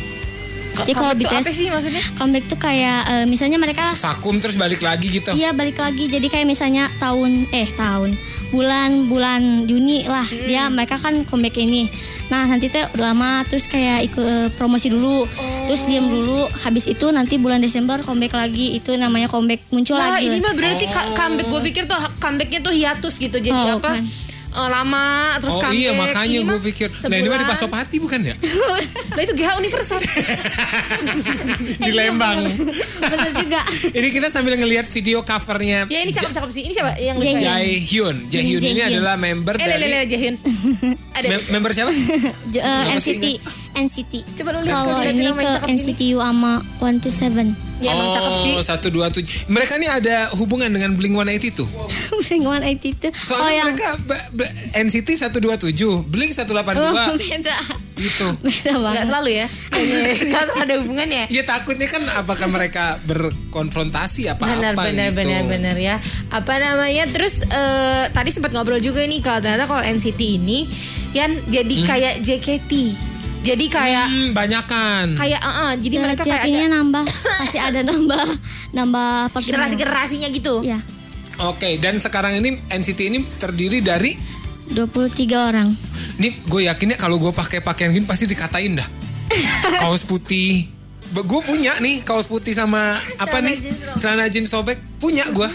Jadi 0.70 0.92
kalau 0.96 1.12
BTS 1.18 1.44
apa 1.44 1.52
sih 1.52 1.68
maksudnya? 1.68 2.04
comeback 2.16 2.46
tuh 2.48 2.60
kayak 2.62 3.02
eh, 3.10 3.26
misalnya 3.26 3.58
mereka 3.60 3.92
Vakum 3.98 4.38
terus 4.38 4.56
balik 4.56 4.80
lagi 4.80 5.10
gitu. 5.12 5.34
Iya 5.34 5.52
balik 5.52 5.82
lagi. 5.82 6.08
Jadi 6.08 6.30
kayak 6.30 6.48
misalnya 6.48 6.88
tahun 7.02 7.50
eh 7.52 7.68
tahun 7.74 8.16
bulan 8.50 9.06
bulan 9.06 9.42
Juni 9.64 10.04
lah. 10.04 10.26
Dia 10.26 10.68
mereka 10.68 10.96
kan 10.96 11.22
comeback 11.24 11.56
ini. 11.56 11.86
Nah 12.28 12.46
nanti 12.46 12.68
teh 12.68 12.86
udah 12.88 13.10
lama 13.10 13.42
terus 13.44 13.66
kayak 13.66 14.06
ikut 14.06 14.22
eh, 14.22 14.50
promosi 14.52 14.88
dulu. 14.88 15.26
Terus 15.66 15.82
diam 15.84 16.06
dulu. 16.06 16.44
Habis 16.60 16.86
itu 16.86 17.10
nanti 17.10 17.36
bulan 17.36 17.60
Desember 17.60 18.00
comeback 18.00 18.34
lagi. 18.34 18.74
Itu 18.74 18.94
namanya 18.94 19.28
comeback 19.28 19.66
muncul 19.70 19.96
Wah 19.96 20.16
lagi. 20.16 20.28
ini 20.28 20.38
mah 20.38 20.52
berarti 20.52 20.86
ka- 20.86 21.14
comeback 21.14 21.48
gue 21.48 21.62
pikir 21.64 21.84
tuh 21.86 21.98
comebacknya 22.18 22.60
tuh 22.60 22.72
hiatus 22.72 23.16
gitu. 23.16 23.38
Jadi 23.38 23.52
Oh, 23.52 23.78
apa? 23.78 23.94
bukan. 23.94 24.29
Eh, 24.60 24.70
lama 24.70 25.08
terus 25.40 25.56
oh 25.56 25.72
iya 25.72 25.92
makanya 25.96 26.40
gue 26.44 26.60
pikir. 26.72 26.90
Nah 27.08 27.16
ini 27.16 27.28
mah 27.28 27.40
di 27.40 27.46
sebulan. 27.46 27.52
Pasopati 27.52 27.98
bukan 27.98 28.20
ya? 28.24 28.36
Lah 29.16 29.22
itu 29.26 29.34
GH 29.34 29.50
universal. 29.58 30.00
di 31.88 31.92
Lembang. 31.96 32.38
bener 33.00 33.32
juga 33.36 33.62
ini 33.98 34.08
kita 34.12 34.28
sambil 34.28 34.56
ngelihat 34.60 34.86
video 34.90 35.24
covernya 35.24 35.88
ya 35.88 36.00
ini 36.04 36.12
cakep-cakep 36.12 36.50
sih. 36.52 36.64
Ini 36.68 36.74
siapa 36.76 36.92
yang 37.00 37.16
lu 37.18 37.24
Jaehyun. 37.24 37.40
suka? 37.40 37.50
Jaehyun. 37.50 38.16
Jaehyun 38.30 38.62
ini 38.64 38.82
adalah 38.84 39.16
member 39.16 39.56
Eh 39.56 39.66
dari 39.66 39.80
lele 39.82 39.98
Jaehyun. 40.06 40.36
Ada. 41.16 41.28
Mem- 41.28 41.48
member 41.52 41.72
siapa? 41.72 41.92
Eh, 41.92 42.84
NCT? 42.96 43.26
NCT 43.80 44.14
Coba 44.40 44.50
lu 44.58 44.68
lihat 44.68 44.84
kalau 44.84 45.04
ini 45.08 45.32
ke 45.32 45.44
cakep 45.44 45.68
gini. 45.68 45.76
NCT 45.80 46.02
U 46.16 46.18
sama 46.20 46.54
One 46.84 46.98
to 47.00 47.10
Seven 47.10 47.70
Ya 47.80 47.96
emang 47.96 48.12
cakep 48.12 48.34
sih. 48.44 48.54
Oh, 48.60 48.64
satu 48.64 48.88
dua 48.92 49.08
tujuh. 49.08 49.48
Mereka 49.48 49.80
ini 49.80 49.88
ada 49.88 50.28
hubungan 50.36 50.68
dengan 50.68 51.00
Blink 51.00 51.16
One 51.16 51.32
itu. 51.32 51.64
Blink 52.28 52.44
One 52.44 52.60
Eighty 52.60 52.92
itu 52.92 53.08
oh 53.08 53.16
Soalnya 53.16 53.64
yang 53.64 53.72
mereka 53.72 53.90
ba- 54.04 54.28
ba- 54.36 54.54
NCT 54.84 55.16
127, 55.16 56.12
Blink 56.12 56.36
182 56.36 56.76
oh, 56.76 57.16
beda 57.16 57.56
gitu. 57.96 58.28
beda 58.44 58.70
Enggak 58.76 58.84
banget 58.84 59.06
selalu 59.08 59.30
ya. 59.32 59.48
Enggak 60.28 60.44
ada 60.60 60.74
hubungannya. 60.84 61.24
Iya 61.32 61.44
takutnya 61.48 61.88
kan 61.88 62.04
apakah 62.20 62.48
mereka 62.52 63.00
berkonfrontasi 63.08 64.28
apa 64.28 64.44
benar 64.44 64.76
apa 64.76 64.84
benar 64.92 65.10
gitu. 65.16 65.20
benar 65.24 65.42
benar 65.48 65.76
ya 65.80 65.96
apa 66.36 66.54
namanya 66.60 67.08
terus 67.16 67.48
eh, 67.48 68.12
tadi 68.12 68.30
sempat 68.36 68.52
ngobrol 68.52 68.84
juga 68.84 69.08
nih 69.08 69.24
kalau 69.24 69.40
ternyata 69.40 69.66
kalau 69.72 69.84
NCT 69.88 70.20
ini 70.20 70.68
yang 71.16 71.32
jadi 71.48 71.76
kayak 71.88 72.14
JKT 72.22 72.72
jadi 73.50 73.66
kayak 73.68 74.06
Hmm, 74.08 74.30
banyakan. 74.32 75.06
kayak 75.16 75.40
eh, 75.40 75.56
eh, 75.60 75.74
jadi 75.80 75.96
mereka 75.98 76.22
kayak 76.24 76.44
ini 76.46 76.60
ada 76.60 76.70
nambah 76.76 77.04
pasti 77.42 77.58
ada 77.58 77.80
nambah 77.82 78.26
nambah 78.72 79.10
personel. 79.30 79.50
generasi 79.56 79.76
generasinya 79.76 80.28
gitu 80.30 80.62
ya 80.62 80.80
Oke, 81.42 81.80
dan 81.80 81.96
sekarang 81.98 82.36
ini 82.36 82.60
NCT 82.68 83.00
ini 83.06 83.20
terdiri 83.38 83.80
dari 83.80 84.12
23 84.68 85.08
orang 85.40 85.72
nih 86.18 86.36
gue 86.44 86.68
yakinnya 86.68 86.94
kalau 86.96 87.16
gue 87.18 87.32
pakai 87.32 87.58
pakaian 87.60 87.90
gini 87.90 88.04
pasti 88.04 88.28
dikatain 88.28 88.76
dah. 88.76 88.88
kaos 89.82 90.04
putih. 90.04 90.68
Gue 91.10 91.42
punya 91.42 91.74
nih 91.80 92.04
kaos 92.04 92.28
putih 92.28 92.52
sama 92.52 92.78
apa 93.16 93.40
nih 93.40 93.56
celana 93.96 94.28
jeans 94.28 94.46
sobek 94.48 94.78
punya 95.00 95.24
gue. 95.26 95.48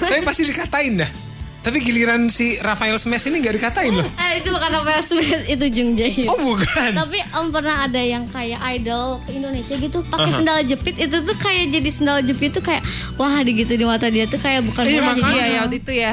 Tapi 0.00 0.20
pasti 0.20 0.42
dikatain 0.42 0.98
dah. 0.98 1.10
Tapi 1.58 1.78
giliran 1.80 2.26
si 2.26 2.54
Rafael 2.56 2.94
Smash 2.94 3.26
ini 3.26 3.38
gak 3.38 3.52
dikatain 3.52 3.90
loh. 3.90 4.06
eh, 4.16 4.38
itu 4.38 4.48
bukan 4.48 4.70
Rafael 4.72 5.02
Smith 5.02 5.42
itu 5.44 5.64
Jung 5.68 5.92
Jae 5.92 6.24
Oh 6.24 6.38
bukan. 6.38 6.90
tapi 6.96 7.18
om 7.34 7.50
pernah 7.50 7.82
ada 7.82 7.98
yang 7.98 8.24
kayak 8.24 8.56
idol 8.72 9.18
ke 9.20 9.34
Indonesia 9.34 9.74
gitu 9.74 9.98
pakai 10.04 10.30
sendal 10.32 10.62
jepit 10.62 10.96
itu 10.96 11.16
tuh 11.18 11.36
kayak 11.36 11.68
jadi 11.70 11.90
sendal 11.90 12.18
jepit 12.20 12.50
tuh 12.52 12.62
kayak 12.62 12.80
wah 13.14 13.36
di 13.38 13.52
gitu 13.54 13.74
di 13.74 13.82
mata 13.82 14.06
dia 14.06 14.24
tuh 14.24 14.38
kayak 14.38 14.64
bukan 14.64 14.82
Iya, 14.82 14.96
murah 14.96 15.14
makanya. 15.14 15.28
iya 15.28 15.34
jadi 15.36 15.50
ya 15.50 15.60
waktu 15.60 15.76
itu 15.78 15.92
ya 15.94 16.12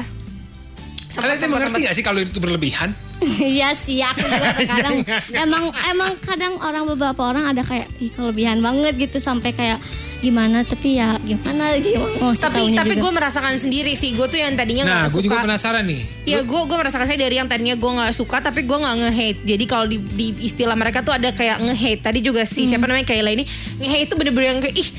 Kalian 1.16 1.38
tuh 1.38 1.48
mengerti 1.48 1.80
gak 1.80 1.96
sih 1.96 2.04
kalau 2.04 2.20
itu 2.20 2.38
berlebihan? 2.38 2.90
Iya 3.56 3.72
sih 3.72 4.02
aku 4.02 4.20
juga 4.22 4.52
kadang 4.74 5.00
emang 5.32 5.64
emang 5.88 6.12
kadang 6.20 6.54
orang 6.60 6.84
beberapa 6.86 7.22
orang 7.24 7.48
ada 7.48 7.62
kayak 7.62 7.88
ih 7.98 8.12
kelebihan 8.12 8.60
banget 8.60 9.00
gitu 9.00 9.18
sampai 9.20 9.50
kayak 9.50 9.80
gimana 10.24 10.64
tapi 10.64 10.98
ya 10.98 11.20
gimana 11.22 11.76
gimana 11.78 12.12
oh, 12.24 12.34
tapi 12.34 12.72
tapi 12.72 12.94
gue 12.96 13.12
merasakan 13.12 13.60
sendiri 13.60 13.94
sih 13.94 14.16
gue 14.16 14.26
tuh 14.26 14.40
yang 14.40 14.56
tadinya 14.56 14.88
Nah, 14.88 15.06
nggak 15.06 15.18
gue 15.18 15.24
juga 15.28 15.38
suka 15.38 15.46
penasaran 15.46 15.84
nih. 15.86 16.02
Ya 16.26 16.40
gue 16.42 16.62
gue 16.66 16.78
merasakan 16.78 17.06
saya 17.06 17.20
dari 17.20 17.36
yang 17.38 17.50
tadinya 17.52 17.76
gue 17.76 17.92
nggak 17.92 18.14
suka 18.16 18.38
tapi 18.40 18.64
gue 18.64 18.78
nggak 18.78 18.96
nge-hate. 19.02 19.40
Jadi 19.44 19.64
kalau 19.68 19.86
di, 19.86 19.98
di 20.00 20.28
istilah 20.46 20.74
mereka 20.78 21.02
tuh 21.04 21.14
ada 21.14 21.30
kayak 21.36 21.62
nge-hate. 21.62 22.02
Tadi 22.02 22.20
juga 22.24 22.48
sih 22.48 22.66
siapa 22.66 22.88
namanya 22.88 23.06
Kayla 23.06 23.30
ini 23.36 23.44
nge-hate 23.82 24.08
itu 24.10 24.16
bener-bener 24.16 24.48
yang 24.56 24.60
kayak 24.64 24.76
ih 24.78 24.90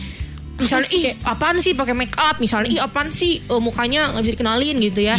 misalnya 0.56 0.88
ih 0.88 1.04
apaan 1.28 1.60
sih 1.60 1.76
pakai 1.76 1.92
make 1.92 2.16
up 2.16 2.40
misalnya 2.40 2.68
ih 2.72 2.80
apaan 2.80 3.12
sih 3.12 3.44
oh, 3.52 3.60
mukanya 3.60 4.12
nggak 4.16 4.22
bisa 4.24 4.32
dikenalin 4.36 4.76
gitu 4.80 5.00
ya. 5.04 5.16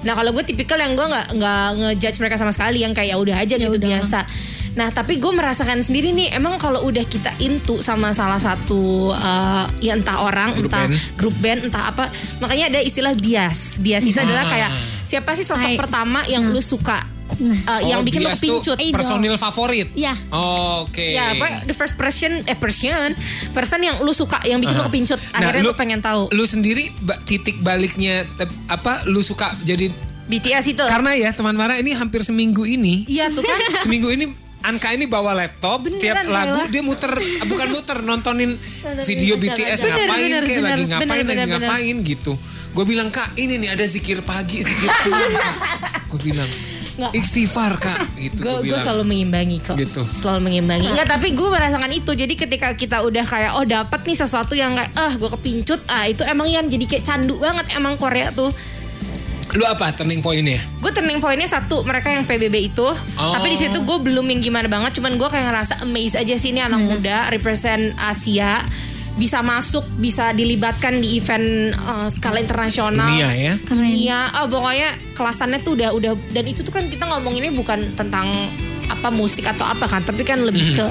Nah 0.00 0.12
kalau 0.16 0.30
gue 0.32 0.44
tipikal 0.44 0.80
yang 0.80 0.96
gue 0.96 1.06
nggak 1.06 1.26
nggak 1.36 1.66
ngejudge 1.80 2.18
mereka 2.24 2.36
sama 2.40 2.52
sekali 2.52 2.80
yang 2.84 2.96
kayak 2.96 3.12
ya 3.12 3.16
udah 3.20 3.36
aja 3.40 3.54
gitu 3.60 3.76
biasa. 3.76 4.24
Nah 4.72 4.88
tapi 4.88 5.16
gue 5.16 5.30
merasakan 5.30 5.80
sendiri 5.80 6.10
nih 6.10 6.30
emang 6.32 6.54
kalau 6.56 6.82
udah 6.82 7.02
kita 7.02 7.34
into 7.38 7.78
sama 7.78 8.10
salah 8.10 8.38
satu 8.38 9.10
eh, 9.10 9.64
ya 9.82 9.92
entah 9.92 10.20
orang 10.20 10.54
Grup 10.54 10.68
entah 10.68 10.86
band. 10.86 10.94
grup 11.14 11.36
band 11.36 11.60
entah 11.64 11.84
apa 11.88 12.06
makanya 12.38 12.68
ada 12.68 12.80
istilah 12.80 13.12
bias 13.12 13.78
bias 13.78 14.04
itu 14.04 14.16
adalah 14.16 14.42
Ah. 14.42 14.48
kayak 14.48 14.70
siapa 15.02 15.30
sih 15.32 15.42
sosok 15.42 15.66
Hai. 15.66 15.76
pertama 15.76 16.22
yang 16.24 16.46
lu 16.46 16.60
suka 16.60 17.02
Nah. 17.32 17.54
eh, 17.78 17.88
yang 17.88 18.02
Oh, 18.02 18.04
bikin 18.04 18.20
lu 18.20 18.26
bias 18.26 18.38
tuh 18.38 18.58
kepincut 18.58 18.78
personil 18.92 19.34
favorit. 19.36 19.86
ya 19.92 20.14
Oke. 20.30 21.14
ya 21.14 21.30
apa 21.32 21.62
the 21.62 21.72
first 21.72 21.94
person 21.94 22.42
eh 22.42 22.54
person 22.54 23.14
person 23.50 23.80
yang 23.80 23.98
lu 23.98 24.10
suka 24.12 24.38
yang 24.44 24.58
bikin 24.58 24.74
lu 24.74 24.82
Aha. 24.82 24.88
kepincut 24.88 25.20
akhirnya 25.32 25.62
lu, 25.62 25.72
pengen 25.72 25.98
tahu 26.00 26.26
Lu 26.28 26.42
sendiri 26.42 26.90
titik 27.24 27.58
baliknya 27.60 28.26
apa 28.66 29.06
lu 29.06 29.18
suka 29.20 29.46
jadi 29.62 29.90
BTS 30.26 30.66
itu 30.68 30.82
karena 30.84 31.10
ya 31.12 31.30
teman 31.30 31.54
Mara 31.54 31.74
ini 31.74 31.90
hampir 31.92 32.20
seminggu 32.20 32.62
ini 32.62 33.02
iya 33.06 33.26
tuh 33.28 33.42
kan 33.42 33.58
seminggu 33.80 34.10
ini 34.10 34.30
Anka 34.60 34.92
ini 34.92 35.04
bawa 35.04 35.32
laptop 35.32 35.88
tiap 35.96 36.20
Beneran, 36.20 36.28
lagu 36.28 36.60
Kayla. 36.60 36.70
dia 36.70 36.82
muter 36.82 37.12
bukan 37.44 37.68
muter 37.70 37.98
nontonin 38.00 38.60
video 39.02 39.34
BTS 39.34 39.78
bener, 39.78 39.88
ngapain 39.90 40.20
bener, 40.22 40.42
kayak 40.42 40.58
bener, 40.58 40.68
lagi 40.68 40.82
ngapain 40.84 41.08
bener, 41.08 41.24
lagi 41.26 41.40
bener. 41.42 41.60
ngapain 41.64 41.96
gitu. 42.02 42.32
Gue 42.70 42.84
bilang 42.84 43.08
kak 43.08 43.34
ini 43.34 43.56
nih 43.56 43.72
ada 43.72 43.82
zikir 43.82 44.20
pagi 44.20 44.60
zikir 44.60 44.86
siang. 44.86 45.32
Gue 46.06 46.20
bilang 46.22 46.50
Nggak. 46.90 47.16
istighfar 47.16 47.72
kak 47.76 47.98
gitu 48.14 48.44
gue 48.44 48.76
selalu 48.76 49.08
mengimbangi 49.08 49.56
kok 49.58 49.72
Gitu. 49.72 50.04
selalu 50.04 50.40
mengimbangi 50.44 50.84
Enggak 50.86 51.08
tapi 51.08 51.32
gue 51.32 51.48
merasakan 51.48 51.88
itu 51.88 52.12
jadi 52.12 52.34
ketika 52.36 52.76
kita 52.76 53.00
udah 53.00 53.24
kayak 53.24 53.56
oh 53.56 53.64
dapat 53.64 54.04
nih 54.04 54.18
sesuatu 54.18 54.52
yang 54.52 54.76
kayak 54.76 54.92
ah 54.92 55.08
gue 55.10 55.30
kepincut 55.32 55.80
ah 55.88 56.04
itu 56.04 56.20
emang 56.22 56.44
yang 56.46 56.68
jadi 56.68 56.84
kayak 56.84 57.04
candu 57.06 57.40
banget 57.40 57.72
emang 57.72 57.96
Korea 57.96 58.28
tuh 58.30 58.52
Lu 59.54 59.64
apa 59.66 59.90
turning 59.90 60.20
pointnya? 60.20 60.60
gue 60.80 60.90
turning 60.90 61.18
pointnya 61.18 61.46
satu 61.46 61.82
mereka 61.82 62.08
yang 62.08 62.22
PBB 62.24 62.70
itu 62.70 62.86
Oh. 62.86 63.34
tapi 63.34 63.52
di 63.52 63.58
situ 63.58 63.82
gue 63.82 63.98
belum 64.00 64.24
yang 64.24 64.40
gimana 64.40 64.66
banget 64.66 64.96
cuman 64.96 65.18
gue 65.18 65.28
kayak 65.28 65.52
ngerasa 65.52 65.74
amazed 65.84 66.16
aja 66.16 66.34
sih 66.34 66.50
ini 66.50 66.62
anak 66.62 66.80
muda 66.80 67.28
represent 67.28 67.92
Asia 67.98 68.62
bisa 69.10 69.44
masuk, 69.44 69.84
bisa 70.00 70.32
dilibatkan 70.32 70.96
di 70.96 71.20
event 71.20 71.76
eh, 71.76 72.08
skala 72.08 72.40
internasional. 72.40 73.04
Dunia 73.04 73.28
ya. 73.28 73.52
Keren. 73.60 73.92
Iya, 73.92 74.20
oh, 74.40 74.46
pokoknya 74.48 74.88
kelasannya 75.12 75.60
tuh 75.60 75.76
udah 75.76 75.92
udah 75.92 76.12
dan 76.32 76.44
itu 76.48 76.64
tuh 76.64 76.72
kan 76.72 76.88
kita 76.88 77.04
ngomonginnya 77.04 77.52
bukan 77.52 77.92
tentang 77.92 78.32
apa 78.88 79.12
musik 79.12 79.44
atau 79.44 79.68
apa 79.68 79.84
kan, 79.84 80.00
tapi 80.02 80.24
kan 80.24 80.40
lebih 80.40 80.72
ke 80.72 80.86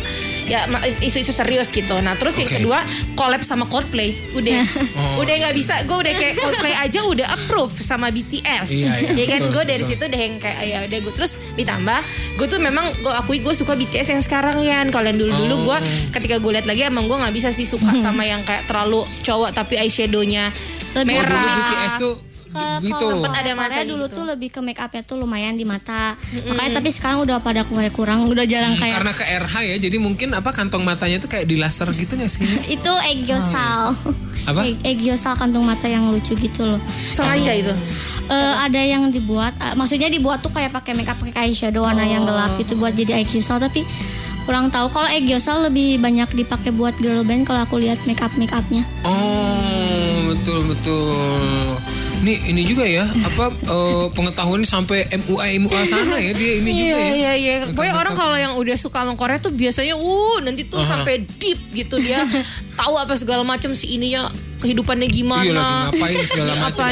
ya 0.50 0.66
ma- 0.66 0.82
isu-isu 0.82 1.30
serius 1.30 1.70
gitu. 1.70 1.94
Nah, 1.96 2.14
terus 2.14 2.36
yang 2.36 2.46
Oke. 2.46 2.58
kedua 2.58 2.82
collab 3.14 3.40
sama 3.40 3.64
Coldplay. 3.66 4.18
Udah 4.34 4.60
Oh. 5.00 5.22
udah 5.22 5.36
nggak 5.38 5.54
bisa, 5.54 5.78
gue 5.82 5.94
udah 5.96 6.10
kayak 6.12 6.34
Coldplay 6.36 6.74
aja 6.84 7.00
udah 7.04 7.28
approve 7.30 7.72
sama 7.80 8.10
BTS. 8.10 8.68
Iya, 8.68 8.92
iya, 9.00 9.12
Ya 9.14 9.26
kan 9.30 9.42
gue 9.48 9.64
dari 9.64 9.80
betul. 9.80 9.94
situ 9.94 10.04
udah 10.04 10.20
yang 10.20 10.36
kayak 10.36 10.60
ya 10.64 10.78
udah 10.84 10.98
gue 11.00 11.14
terus 11.14 11.34
ditambah 11.54 12.00
gue 12.36 12.48
tuh 12.48 12.60
memang 12.60 12.90
gue 12.96 13.14
akui 13.14 13.38
gue 13.38 13.54
suka 13.54 13.74
BTS 13.74 14.10
yang 14.10 14.22
sekarang 14.22 14.58
ya. 14.60 14.82
Kalau 14.86 15.06
yang 15.06 15.18
dulu-dulu 15.18 15.56
gue 15.66 15.78
Oh. 15.78 15.82
ketika 16.12 16.36
gue 16.36 16.52
lihat 16.52 16.66
lagi 16.66 16.82
emang 16.84 17.06
gue 17.06 17.16
nggak 17.16 17.32
bisa 17.32 17.50
sih 17.50 17.64
suka 17.64 17.94
sama 17.96 18.24
yang 18.24 18.42
kayak 18.42 18.66
terlalu 18.66 19.06
cowok 19.22 19.54
tapi 19.54 19.78
eyeshadownya 19.78 20.50
Lebih 20.90 21.14
Oh, 21.14 21.22
dulu 21.22 21.38
merah. 21.38 21.58
BTS 21.62 21.94
tuh 21.98 22.14
Ke- 22.50 22.82
gitu. 22.82 22.98
kalau 22.98 23.22
Sempet 23.22 23.40
ada 23.40 23.52
masa 23.54 23.82
dulu 23.84 24.06
gitu. 24.06 24.16
tuh 24.16 24.24
lebih 24.26 24.50
ke 24.50 24.60
make 24.60 24.78
upnya 24.78 25.02
tuh 25.02 25.16
lumayan 25.16 25.54
di 25.54 25.64
mata. 25.64 26.18
Makanya 26.20 26.72
tapi 26.76 26.90
sekarang 26.90 27.22
udah 27.22 27.38
pada 27.40 27.62
kurang 27.62 27.92
kurang, 27.92 28.20
udah 28.26 28.44
jarang 28.44 28.74
Hmm, 28.74 28.82
kayak 28.82 28.94
Karena 28.98 29.14
ke 29.14 29.24
RH 29.24 29.54
ya, 29.64 29.76
jadi 29.80 29.98
mungkin 29.98 30.34
apa 30.34 30.50
kantong 30.50 30.82
matanya 30.82 31.18
tuh 31.18 31.30
kayak 31.30 31.46
di 31.46 31.56
laser 31.56 31.86
gitu 31.92 32.14
gak 32.14 32.26
sih? 32.26 32.42
itu 32.76 32.92
eggyosal. 33.08 33.94
Apa? 34.50 34.66
Egg- 34.66 34.82
eggyosal 34.84 35.38
kantung 35.38 35.62
mata 35.62 35.86
yang 35.86 36.10
lucu 36.10 36.34
gitu 36.34 36.66
loh. 36.66 36.82
sengaja 37.14 37.54
itu. 37.54 37.74
Eh, 38.26 38.56
ada 38.58 38.78
yang 38.78 39.10
dibuat, 39.10 39.54
eh, 39.56 39.74
maksudnya 39.74 40.08
dibuat 40.08 40.40
tuh 40.40 40.50
kayak 40.50 40.70
pakai 40.70 40.94
makeup 40.94 41.18
pakai 41.18 41.46
eyeshadow 41.46 41.82
warna 41.82 42.02
yang 42.04 42.24
gelap 42.24 42.58
gitu 42.58 42.74
buat 42.76 42.94
jadi 42.94 43.22
eggyosal 43.22 43.58
tapi 43.58 43.82
kurang 44.44 44.70
tahu 44.70 44.90
kalau 44.90 45.06
eggyosal 45.08 45.62
lebih 45.62 45.98
banyak 45.98 46.26
dipakai 46.36 46.70
buat 46.70 46.98
girl 46.98 47.22
band 47.22 47.46
kalau 47.46 47.62
aku 47.62 47.78
lihat 47.78 48.02
makeup 48.04 48.34
makeupnya. 48.34 48.82
Oh, 49.04 50.26
betul 50.26 50.66
betul. 50.66 51.78
Nih 52.20 52.36
ini 52.46 52.62
juga 52.64 52.84
ya, 52.84 53.02
apa 53.06 53.48
eh, 53.48 54.06
pengetahuan 54.12 54.60
sampai 54.62 55.08
MUA 55.10 55.56
MUA 55.58 55.82
sana 55.84 56.16
ya 56.16 56.32
dia 56.34 56.54
ini 56.58 56.70
juga 56.70 56.84
Iya 56.86 56.98
ya. 57.00 57.08
iya 57.10 57.32
iya. 57.34 57.54
Makeup- 57.62 57.72
Pokoknya 57.74 57.96
orang 57.96 58.14
kalau 58.14 58.36
yang 58.36 58.54
udah 58.54 58.76
suka 58.76 58.98
sama 59.00 59.16
Korea 59.16 59.38
tuh 59.38 59.52
biasanya 59.52 59.96
uh 59.96 60.38
nanti 60.42 60.64
tuh 60.64 60.78
Aha. 60.78 61.00
sampai 61.00 61.16
deep 61.38 61.56
gitu 61.72 61.96
dia 61.98 62.20
tahu 62.80 62.94
apa 62.94 63.16
segala 63.16 63.42
macam 63.42 63.72
si 63.72 63.96
ininya 63.96 64.28
kehidupannya 64.60 65.08
gimana. 65.08 65.40
Iya 65.42 65.54
lagi 65.54 65.76
ngapain 65.88 66.18
segala 66.26 66.54
macam. 66.66 66.84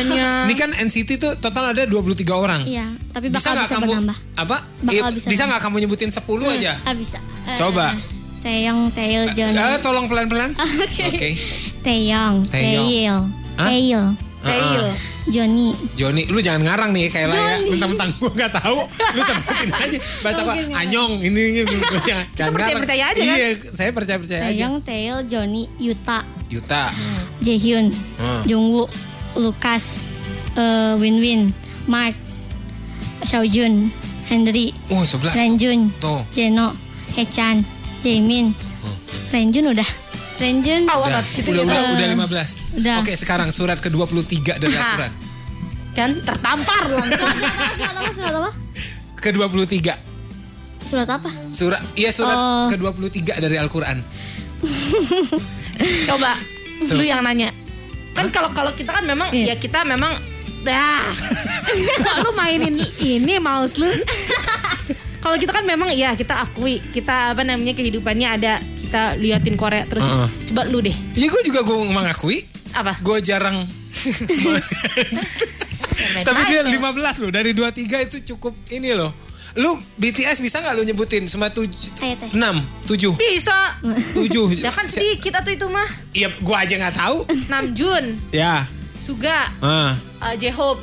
Ini 0.48 0.54
kan 0.56 0.70
NCT 0.72 1.10
tuh 1.18 1.32
total 1.36 1.76
ada 1.76 1.84
23 1.84 2.24
orang. 2.30 2.62
Iya, 2.64 2.88
tapi 3.12 3.28
Bisa 3.28 3.36
bakal 3.38 3.52
nggak 3.54 3.68
bisa, 3.68 3.76
kamu 3.76 3.86
bertambah. 3.86 4.18
apa? 4.38 4.58
Bakal 4.80 4.94
Iya, 4.96 5.02
bisa 5.12 5.28
bisa 5.28 5.44
nggak 5.44 5.62
kamu 5.62 5.76
nyebutin 5.84 6.08
10 6.10 6.24
aja? 6.50 6.72
Ah 6.82 6.96
bisa. 6.96 7.20
Eh, 7.46 7.58
Coba. 7.58 7.92
Taeyong, 8.40 8.96
Johnny. 9.36 9.60
Eh, 9.60 9.80
tolong 9.82 10.08
pelan-pelan. 10.08 10.56
Oke. 10.88 11.04
Oke. 11.06 11.30
Taeyong, 11.84 12.48
Taeyong. 12.48 13.24
Taeyil, 13.58 14.06
Taeyil. 14.40 14.86
Johnny. 15.28 15.76
Joni, 15.94 16.24
lu 16.26 16.40
jangan 16.40 16.64
ngarang 16.64 16.92
nih 16.92 17.08
kayak 17.08 17.28
lah 17.28 17.36
ya. 17.36 17.56
Mentang-mentang 17.68 18.10
gua 18.16 18.32
nggak 18.32 18.52
tahu, 18.54 18.80
lu 18.88 19.22
sebutin 19.28 19.70
aja. 19.70 19.98
Baca 20.24 20.40
kok 20.42 20.56
anyong 20.74 21.12
ini 21.20 21.42
ini. 21.54 21.62
ini. 21.62 21.78
Jangan 22.38 22.52
percaya-percaya 22.54 23.04
ngarang. 23.04 23.12
aja, 23.14 23.22
kan? 23.22 23.38
Iya, 23.38 23.48
saya 23.68 23.90
percaya-percaya 23.92 24.42
aja. 24.42 24.50
Taeyong, 24.50 24.76
Taeyil, 24.82 25.18
Johnny, 25.28 25.64
Yuta, 25.78 26.20
Yuta. 26.48 26.84
Jaehyun, 27.40 27.92
Hmm. 28.18 28.42
Jungwoo, 28.46 28.88
Lucas, 29.36 29.84
eh, 30.54 30.94
Win 30.96 31.20
Win, 31.20 31.42
Mark, 31.86 32.16
Xiaojun, 33.22 33.92
Henry, 34.26 34.72
Oh, 34.88 35.02
11. 35.02 35.34
Renjun, 35.34 35.80
Tuh. 35.98 36.22
Jeno, 36.32 36.72
Hechan, 37.14 37.64
Jaemin, 38.00 38.54
Renjun 39.28 39.72
udah, 39.72 39.88
Renjun, 40.38 40.86
Oh, 40.88 41.02
Udah? 41.02 41.22
Gitu 41.28 41.50
udah, 41.50 41.64
gitu. 41.64 41.74
udah, 41.74 41.82
udah 41.92 42.08
15. 42.30 42.78
udah. 42.78 42.96
Oke, 43.02 43.14
sekarang 43.14 43.50
surat 43.50 43.82
ke-23 43.82 44.38
dari 44.56 44.70
Hah. 44.70 44.82
Al-Quran. 44.84 45.12
Kan 45.92 46.10
tertampar 46.22 46.82
langsung. 46.86 47.34
surat 47.74 47.90
apa? 47.92 48.12
Surat 48.14 48.36
apa? 48.38 48.52
Ke-23. 49.18 49.78
Surat 50.88 51.10
apa? 51.10 51.30
Surat 51.52 51.82
iya 51.96 52.14
surat 52.14 52.38
Oh. 52.38 52.70
ke-23 52.70 53.18
dari 53.36 53.58
Al-Quran. 53.58 53.98
Coba 56.08 56.32
Tuh. 56.84 56.96
lu 56.96 57.04
yang 57.04 57.20
nanya. 57.20 57.50
Kan 58.14 58.30
kalau 58.30 58.50
kalau 58.50 58.70
kita 58.72 58.94
kan 58.94 59.04
memang 59.04 59.30
Iya. 59.30 59.54
ya 59.54 59.56
kita 59.58 59.82
memang 59.84 60.14
Dah. 60.60 61.02
Kok 62.04 62.16
lu 62.24 62.32
mainin 62.34 62.76
ini 63.00 63.38
mouse 63.38 63.76
lu? 63.76 63.88
Kalau 65.18 65.36
kita 65.36 65.52
kan 65.52 65.64
memang 65.64 65.90
ya 65.90 66.14
kita 66.14 66.40
akui 66.40 66.78
kita 66.88 67.34
apa 67.34 67.42
namanya 67.42 67.74
kehidupannya 67.74 68.28
ada 68.32 68.54
kita 68.76 69.16
liatin 69.16 69.56
Korea 69.56 69.84
terus 69.84 70.04
Heeh. 70.04 70.30
coba 70.48 70.62
lu 70.66 70.80
deh 70.80 70.94
Iya, 71.14 71.28
gue 71.28 71.42
juga 71.44 71.62
gue 71.62 71.78
mengakui. 71.86 72.40
apa? 72.72 72.94
Gue 73.00 73.18
jarang. 73.20 73.58
Tapi 76.20 76.42
dia 76.48 76.62
Baik. 76.62 76.78
15 76.78 77.22
loh. 77.22 77.32
Dari 77.32 77.52
23 77.52 77.74
itu 78.04 78.18
cukup 78.28 78.54
ini 78.72 78.94
loh. 78.94 79.10
Lu 79.58 79.74
BTS 79.98 80.38
bisa 80.38 80.62
nggak 80.62 80.74
lu 80.76 80.86
nyebutin? 80.86 81.26
Cuma 81.26 81.50
tujuh. 81.50 81.90
6, 82.30 82.30
7, 82.86 83.18
Bisa. 83.18 83.82
7. 84.14 84.54
Ya 84.56 84.70
kan 84.70 84.86
sedikit 84.86 85.34
atau 85.36 85.50
itu 85.50 85.66
mah. 85.66 85.90
Iya, 86.14 86.30
gua 86.40 86.62
aja 86.62 86.78
nggak 86.78 86.96
tahu. 86.96 87.18
Namjoon, 87.50 88.06
Ya. 88.30 88.62
Suga, 88.98 89.50
Ah. 89.58 89.98
uh, 90.22 90.36
J-Hope, 90.36 90.82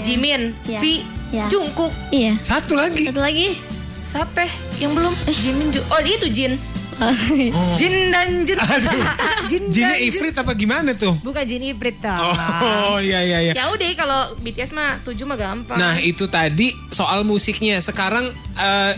Jimin, 0.00 0.54
Ya. 0.64 0.78
V, 0.78 1.02
Ya. 1.32 1.48
Jungkook. 1.48 1.90
Iya. 2.12 2.36
Satu 2.44 2.76
lagi. 2.76 3.08
Satu 3.08 3.24
lagi. 3.24 3.56
Siapa 4.02 4.44
yang 4.76 4.92
belum? 4.92 5.14
Jimin 5.24 5.72
Ju- 5.72 5.86
Oh 5.88 6.00
itu 6.04 6.28
Jin. 6.28 6.60
Oh. 7.00 7.74
Jin 7.74 8.12
dan 8.12 8.44
Jin. 8.44 8.58
Jin 9.50 9.62
Jinnya 9.72 9.96
Jin. 9.96 10.06
Ifrit 10.12 10.36
apa 10.36 10.52
gimana 10.52 10.92
tuh? 10.92 11.16
Bukan 11.24 11.42
Jin 11.42 11.64
Ifrit 11.64 11.98
dah. 11.98 12.20
Oh, 12.20 13.00
iya 13.00 13.24
iya 13.24 13.38
iya. 13.40 13.52
Ya 13.56 13.64
udah 13.72 13.88
kalau 13.96 14.20
BTS 14.38 14.76
mah 14.76 15.00
7 15.02 15.16
mah 15.24 15.38
gampang. 15.40 15.78
Nah 15.80 15.96
itu 15.98 16.28
tadi 16.28 16.70
soal 16.92 17.24
musiknya. 17.24 17.80
Sekarang 17.80 18.28
eh, 18.60 18.92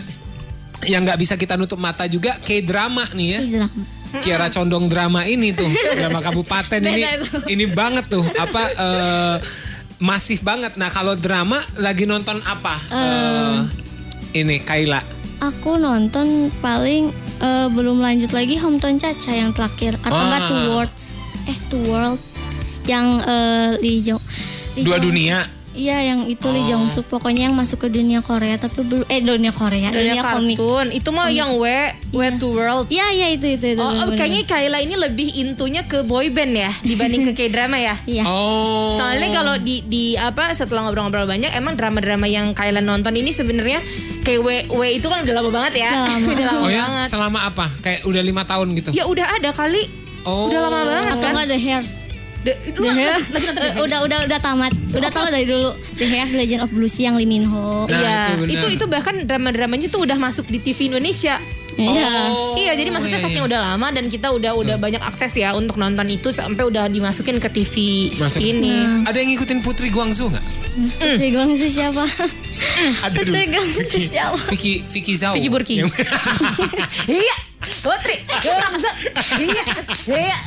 yang 0.91 1.07
nggak 1.07 1.17
bisa 1.17 1.39
kita 1.39 1.55
nutup 1.55 1.79
mata 1.79 2.05
juga 2.05 2.35
K-drama 2.43 3.07
nih 3.15 3.27
ya. 3.31 3.39
Iya. 3.41 3.65
Kiara 4.15 4.47
Condong 4.47 4.87
drama 4.87 5.27
ini 5.27 5.51
tuh 5.51 5.67
drama 5.91 6.23
kabupaten 6.23 6.79
ini 6.87 7.03
ini 7.51 7.65
banget 7.67 8.07
tuh 8.07 8.23
apa 8.23 8.63
eh, 8.85 9.35
masif 9.97 10.41
banget. 10.41 10.75
Nah 10.75 10.89
kalau 10.89 11.15
drama 11.15 11.55
lagi 11.77 12.03
nonton 12.03 12.39
apa? 12.41 12.75
Eh, 12.89 13.57
ini 14.35 14.59
Kaila. 14.59 14.99
Aku 15.41 15.75
nonton 15.75 16.49
paling 16.59 17.11
eh, 17.37 17.67
belum 17.69 17.99
lanjut 17.99 18.31
lagi 18.31 18.55
Hometown 18.55 18.97
Caca 18.97 19.31
yang 19.31 19.51
terakhir 19.51 19.95
atau 20.01 20.15
enggak 20.15 20.41
Ah. 20.41 20.47
Two 20.47 20.61
Worlds 20.67 21.03
eh 21.45 21.57
Two 21.67 21.83
World 21.85 22.19
yang 22.85 23.19
eh, 23.19 23.71
Lee 23.79 24.01
Jong 24.01 24.21
Dua 24.77 24.97
Jong- 24.97 25.05
dunia. 25.05 25.37
Iya 25.75 25.97
yang 26.07 26.19
itu 26.25 26.47
Lee 26.47 26.71
Jong 26.71 26.87
Suk 26.87 27.11
pokoknya 27.11 27.51
yang 27.51 27.55
masuk 27.55 27.83
ke 27.83 27.87
dunia 27.91 28.23
Korea 28.23 28.55
tapi 28.55 28.81
belum 28.81 29.03
eh 29.11 29.19
dunia 29.19 29.51
Korea 29.51 29.91
dunia 29.91 30.15
dunia, 30.15 30.23
komik. 30.23 30.55
kartun. 30.55 30.87
Itu 30.95 31.11
mah 31.11 31.27
yang 31.27 31.59
W 31.59 31.65
W 32.15 32.21
to 32.39 32.47
World. 32.49 32.87
Iya 32.87 33.11
iya 33.11 33.27
itu 33.35 33.43
itu 33.59 33.75
itu. 33.75 33.83
Oh, 33.83 33.91
bener-bener. 33.91 34.15
kayaknya 34.15 34.41
Kayla 34.47 34.77
ini 34.79 34.95
lebih 34.95 35.27
intunya 35.35 35.83
ke 35.83 36.07
boy 36.07 36.31
band 36.31 36.55
ya 36.55 36.71
dibanding 36.81 37.27
ke 37.27 37.31
K-drama 37.35 37.75
ya. 37.75 37.95
Iya. 38.07 38.23
Oh. 38.23 38.95
Soalnya 38.95 39.35
kalau 39.35 39.59
di 39.59 39.83
di 39.83 40.15
apa 40.15 40.55
setelah 40.55 40.87
ngobrol-ngobrol 40.87 41.27
banyak 41.27 41.51
emang 41.51 41.75
drama-drama 41.75 42.23
yang 42.25 42.55
Kayla 42.55 42.79
nonton 42.79 43.11
ini 43.11 43.35
sebenarnya 43.35 43.83
kayak 44.23 44.39
W 44.39 44.49
W 44.71 44.81
itu 44.95 45.11
kan 45.11 45.27
udah 45.27 45.35
lama 45.35 45.49
banget 45.51 45.83
ya. 45.83 45.91
Udah 45.91 46.07
lama. 46.07 46.27
udah 46.33 46.45
lama 46.47 46.63
Oh 46.65 46.69
ya, 46.71 46.81
banget. 46.87 47.07
selama 47.11 47.39
apa? 47.43 47.65
Kayak 47.83 48.01
udah 48.07 48.21
lima 48.23 48.43
tahun 48.47 48.67
gitu. 48.79 48.89
Ya 48.95 49.03
udah 49.05 49.27
ada 49.27 49.51
kali. 49.51 49.83
Oh. 50.23 50.47
Udah 50.47 50.59
lama 50.71 50.79
banget 50.87 51.05
atau 51.19 51.29
kan. 51.35 51.45
The 51.45 51.59
Hairs. 51.59 52.04
The 52.45 52.53
Hairs? 52.93 53.25
udah 53.81 53.99
udah 54.05 54.19
udah 54.29 54.39
tamat. 54.39 54.71
Udah 54.93 55.09
tamat 55.09 55.33
dari 55.33 55.49
dulu. 55.49 55.73
The 55.97 56.05
Hairs 56.05 56.31
Legend 56.31 56.61
of 56.61 56.69
Blue 56.69 56.85
Sea 56.85 57.09
yang 57.09 57.17
Lee 57.17 57.25
Min 57.25 57.49
Ho. 57.49 57.89
Nah, 57.89 57.97
Iya, 57.97 58.45
itu 58.45 58.53
itu 58.53 58.67
itu 58.77 58.85
bahkan 58.85 59.17
drama-dramanya 59.25 59.89
tuh 59.89 60.05
udah 60.05 60.17
masuk 60.21 60.45
di 60.45 60.61
TV 60.61 60.93
Indonesia. 60.93 61.41
Iya. 61.75 62.31
Oh, 62.31 62.55
iya, 62.55 62.71
jadi 62.79 62.87
maksudnya 62.87 63.19
iya, 63.19 63.25
saking 63.27 63.43
iya. 63.43 63.49
udah 63.51 63.59
lama 63.59 63.87
dan 63.91 64.07
kita 64.07 64.31
udah 64.31 64.55
udah 64.55 64.79
banyak 64.79 65.03
akses 65.03 65.35
ya 65.35 65.51
untuk 65.59 65.75
nonton 65.75 66.07
itu 66.07 66.31
sampai 66.31 66.63
udah 66.63 66.87
dimasukin 66.87 67.35
ke 67.43 67.51
TV 67.51 67.75
Masuk. 68.15 68.39
ini. 68.39 69.03
Ada 69.03 69.19
yang 69.19 69.35
ngikutin 69.35 69.59
Putri 69.59 69.91
Guangzhou 69.91 70.31
nggak? 70.31 70.45
Putri 70.95 71.35
Guangzhou 71.35 71.67
siapa? 71.67 72.03
Ada 73.03 73.11
Putri 73.11 73.43
Vicky, 73.51 74.07
siapa? 74.07 74.39
Vicky, 74.47 74.73
Vicky 74.87 75.13
Zhao. 75.19 75.35
Vicky 75.35 75.49
Burki. 75.51 75.75
Iya, 77.11 77.35
Putri. 77.81 78.15
Iya, 79.35 79.63
iya. 80.07 80.37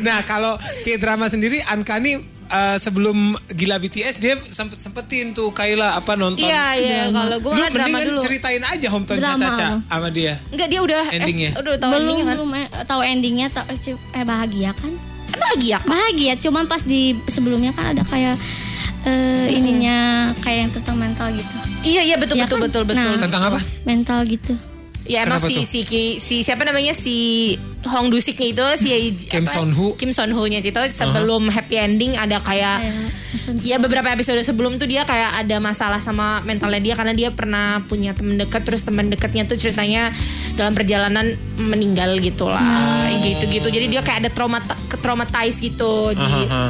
nah 0.00 0.20
kalau 0.22 0.54
K-drama 0.82 1.26
sendiri 1.26 1.58
Ankani 1.64 2.16
eh, 2.48 2.76
sebelum 2.78 3.16
gila 3.48 3.76
BTS 3.76 4.16
dia 4.16 4.34
sempet 4.38 4.76
sempetin 4.76 5.32
tuh 5.32 5.50
Kaila 5.50 5.96
apa 5.96 6.14
nonton. 6.14 6.40
Iya, 6.40 6.64
iya. 6.76 7.00
Kalau 7.08 7.36
gue 7.38 7.50
Lu 7.50 7.56
malah 7.56 7.70
drama 7.70 7.88
mendingan 7.88 8.08
dulu. 8.12 8.20
ceritain 8.20 8.62
aja 8.62 8.86
Hometown 8.88 9.18
Drama. 9.18 9.40
Caca 9.42 9.64
sama 9.80 10.08
dia. 10.08 10.34
Enggak 10.48 10.68
dia 10.68 10.80
udah 10.80 11.02
Endingnya. 11.10 11.50
Eh, 11.52 11.60
udah 11.60 11.74
tahu 11.76 11.90
belum 11.90 12.02
endingnya 12.02 12.24
kan? 12.24 12.34
belum 12.36 12.50
eh, 12.52 12.68
tahu 12.84 13.00
endingnya 13.02 13.46
tahu 13.48 13.66
eh 13.72 14.24
bahagia 14.24 14.70
kan? 14.72 14.92
Bahagia 15.32 15.76
kok. 15.80 15.88
Bahagia 15.88 16.32
cuman 16.38 16.64
pas 16.66 16.82
di 16.84 17.16
sebelumnya 17.26 17.72
kan 17.72 17.96
ada 17.96 18.04
kayak 18.04 18.36
eh, 19.02 19.48
ininya 19.50 20.30
kayak 20.44 20.68
yang 20.68 20.70
tentang 20.70 20.96
mental 20.96 21.32
gitu. 21.32 21.54
Iya, 21.82 22.00
iya 22.04 22.16
betul 22.20 22.36
Ya 22.36 22.44
betul 22.44 22.58
kan? 22.60 22.66
betul 22.68 22.82
betul. 22.84 23.10
Nah. 23.16 23.18
Tentang 23.18 23.42
apa? 23.48 23.58
Mental 23.82 24.20
gitu. 24.28 24.54
Ya 25.02 25.26
emang 25.26 25.38
Kenapa 25.38 25.50
si, 25.50 25.66
si 25.66 25.80
Ki- 25.82 26.18
si 26.18 26.40
siapa 26.40 26.62
namanya? 26.62 26.94
Si 26.94 27.16
Hong 27.84 28.08
Dusiknya 28.08 28.46
itu 28.48 28.66
si 28.78 28.88
Kim 29.26 29.42
apa? 29.42 29.58
Son-ho. 29.58 29.98
Kim 29.98 30.14
Son 30.14 30.30
Ho 30.30 30.42
nya 30.46 30.58
itu 30.58 30.70
sebelum 30.88 31.50
happy 31.50 31.76
ending 31.76 32.14
ada 32.14 32.38
kayak 32.38 32.78
Kayak 32.78 33.10
ya 33.64 33.80
beberapa 33.80 34.06
episode 34.06 34.38
sebelum 34.38 34.76
tuh 34.76 34.84
dia 34.84 35.02
kayak 35.02 35.40
ada 35.40 35.56
masalah 35.56 35.96
sama 35.98 36.44
mentalnya 36.44 36.78
dia 36.78 36.94
karena 36.94 37.10
dia 37.10 37.32
pernah 37.32 37.80
punya 37.82 38.12
teman 38.12 38.36
dekat 38.36 38.60
terus 38.60 38.84
teman 38.84 39.08
dekatnya 39.08 39.48
tuh 39.48 39.56
ceritanya 39.56 40.12
dalam 40.52 40.76
perjalanan 40.76 41.32
meninggal 41.56 42.20
gitu 42.20 42.44
lah 42.44 42.60
gitu 43.24 43.48
gitu 43.48 43.72
jadi 43.72 43.88
dia 43.88 44.04
kayak 44.04 44.18
ada 44.20 44.30
trauma 44.30 44.60
traumatize 45.00 45.58
gitu 45.58 46.12
di 46.12 46.20
Aha, 46.20 46.44
aha. 46.44 46.66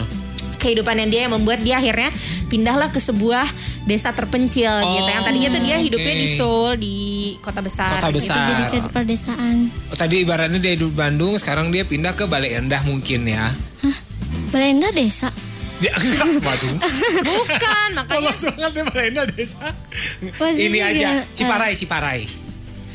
Kehidupannya 0.62 1.10
dia 1.10 1.26
yang 1.26 1.34
membuat 1.34 1.58
dia 1.60 1.82
akhirnya 1.82 2.14
pindahlah 2.46 2.94
ke 2.94 3.02
sebuah 3.02 3.42
desa 3.82 4.14
terpencil 4.14 4.70
gitu 4.70 5.10
yang 5.10 5.26
tadinya 5.26 5.58
tuh 5.58 5.62
dia 5.66 5.76
hidupnya 5.82 6.14
di 6.14 6.26
Seoul 6.30 6.78
di 6.78 6.94
kota 7.42 7.58
besar 7.58 7.98
Kota 7.98 8.14
gitu. 8.14 8.18
besar. 8.22 8.46
jadi 8.46 8.62
kayak 8.70 8.86
perdesaan. 8.94 9.56
Oh, 9.90 9.96
tadi 9.98 10.22
ibaratnya 10.22 10.62
dia 10.62 10.78
di 10.78 10.86
Bandung, 10.86 11.34
sekarang 11.34 11.74
dia 11.74 11.82
pindah 11.82 12.14
ke 12.14 12.30
Bale 12.30 12.46
Endah 12.46 12.78
mungkin 12.86 13.26
ya. 13.26 13.50
Belanda 14.54 14.94
desa. 14.94 15.26
Ya, 15.82 15.90
waduh. 16.46 16.78
bukan 17.26 17.88
makanya 17.98 18.30
Polos 18.30 18.42
banget 18.54 18.70
deh 18.70 18.84
Bale 18.86 19.04
Endah 19.10 19.26
desa. 19.26 19.58
Posisinya 20.38 20.62
ini 20.62 20.78
aja, 20.78 20.94
gimana? 20.94 21.22
Ciparai, 21.34 21.72
Ciparai. 21.74 22.22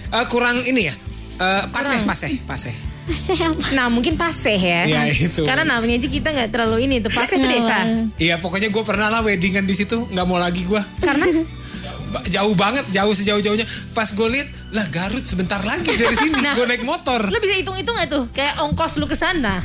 Eh, 0.08 0.25
kurang 0.32 0.63
ini 0.63 0.88
ya. 0.88 0.95
Eh, 1.38 1.63
paseh, 1.67 1.99
paseh, 2.08 2.32
paseh. 2.47 2.87
Saya 3.10 3.50
apa? 3.50 3.72
nah 3.72 3.88
mungkin 3.88 4.13
paseh 4.13 4.56
ya 4.56 4.82
Iya, 4.84 5.02
itu. 5.08 5.43
karena 5.43 5.63
namanya 5.65 5.96
aja 5.96 6.08
kita 6.08 6.28
nggak 6.30 6.50
terlalu 6.50 6.86
ini 6.86 7.00
tuh 7.00 7.08
paseh 7.10 7.36
tuh 7.36 7.46
desa 7.46 7.88
Iya, 8.17 8.36
pokoknya 8.38 8.67
gue 8.67 8.84
pernah 8.84 9.08
lah 9.08 9.22
weddingan 9.22 9.63
di 9.63 9.74
situ, 9.74 9.96
nggak 10.06 10.24
mau 10.24 10.36
lagi 10.36 10.62
gue. 10.62 10.82
karena 11.00 11.26
Ba- 12.08 12.24
Jauh 12.26 12.52
banget, 12.54 12.88
jauh 12.88 13.12
sejauh-jauhnya. 13.12 13.67
Pas 13.91 14.08
gue 14.08 14.28
lihat, 14.30 14.48
lah 14.72 14.88
Garut 14.88 15.20
sebentar 15.22 15.60
lagi 15.62 15.91
dari 15.93 16.15
sini. 16.17 16.39
Nah. 16.39 16.56
gue 16.56 16.63
naik 16.65 16.80
motor. 16.82 17.20
lu 17.22 17.36
bisa 17.38 17.52
hitung-hitung 17.54 17.91
nggak 17.93 18.08
tuh 18.10 18.24
kayak 18.32 18.60
ongkos 18.62 18.96
lu 18.96 19.04
ke 19.04 19.15
sana 19.15 19.60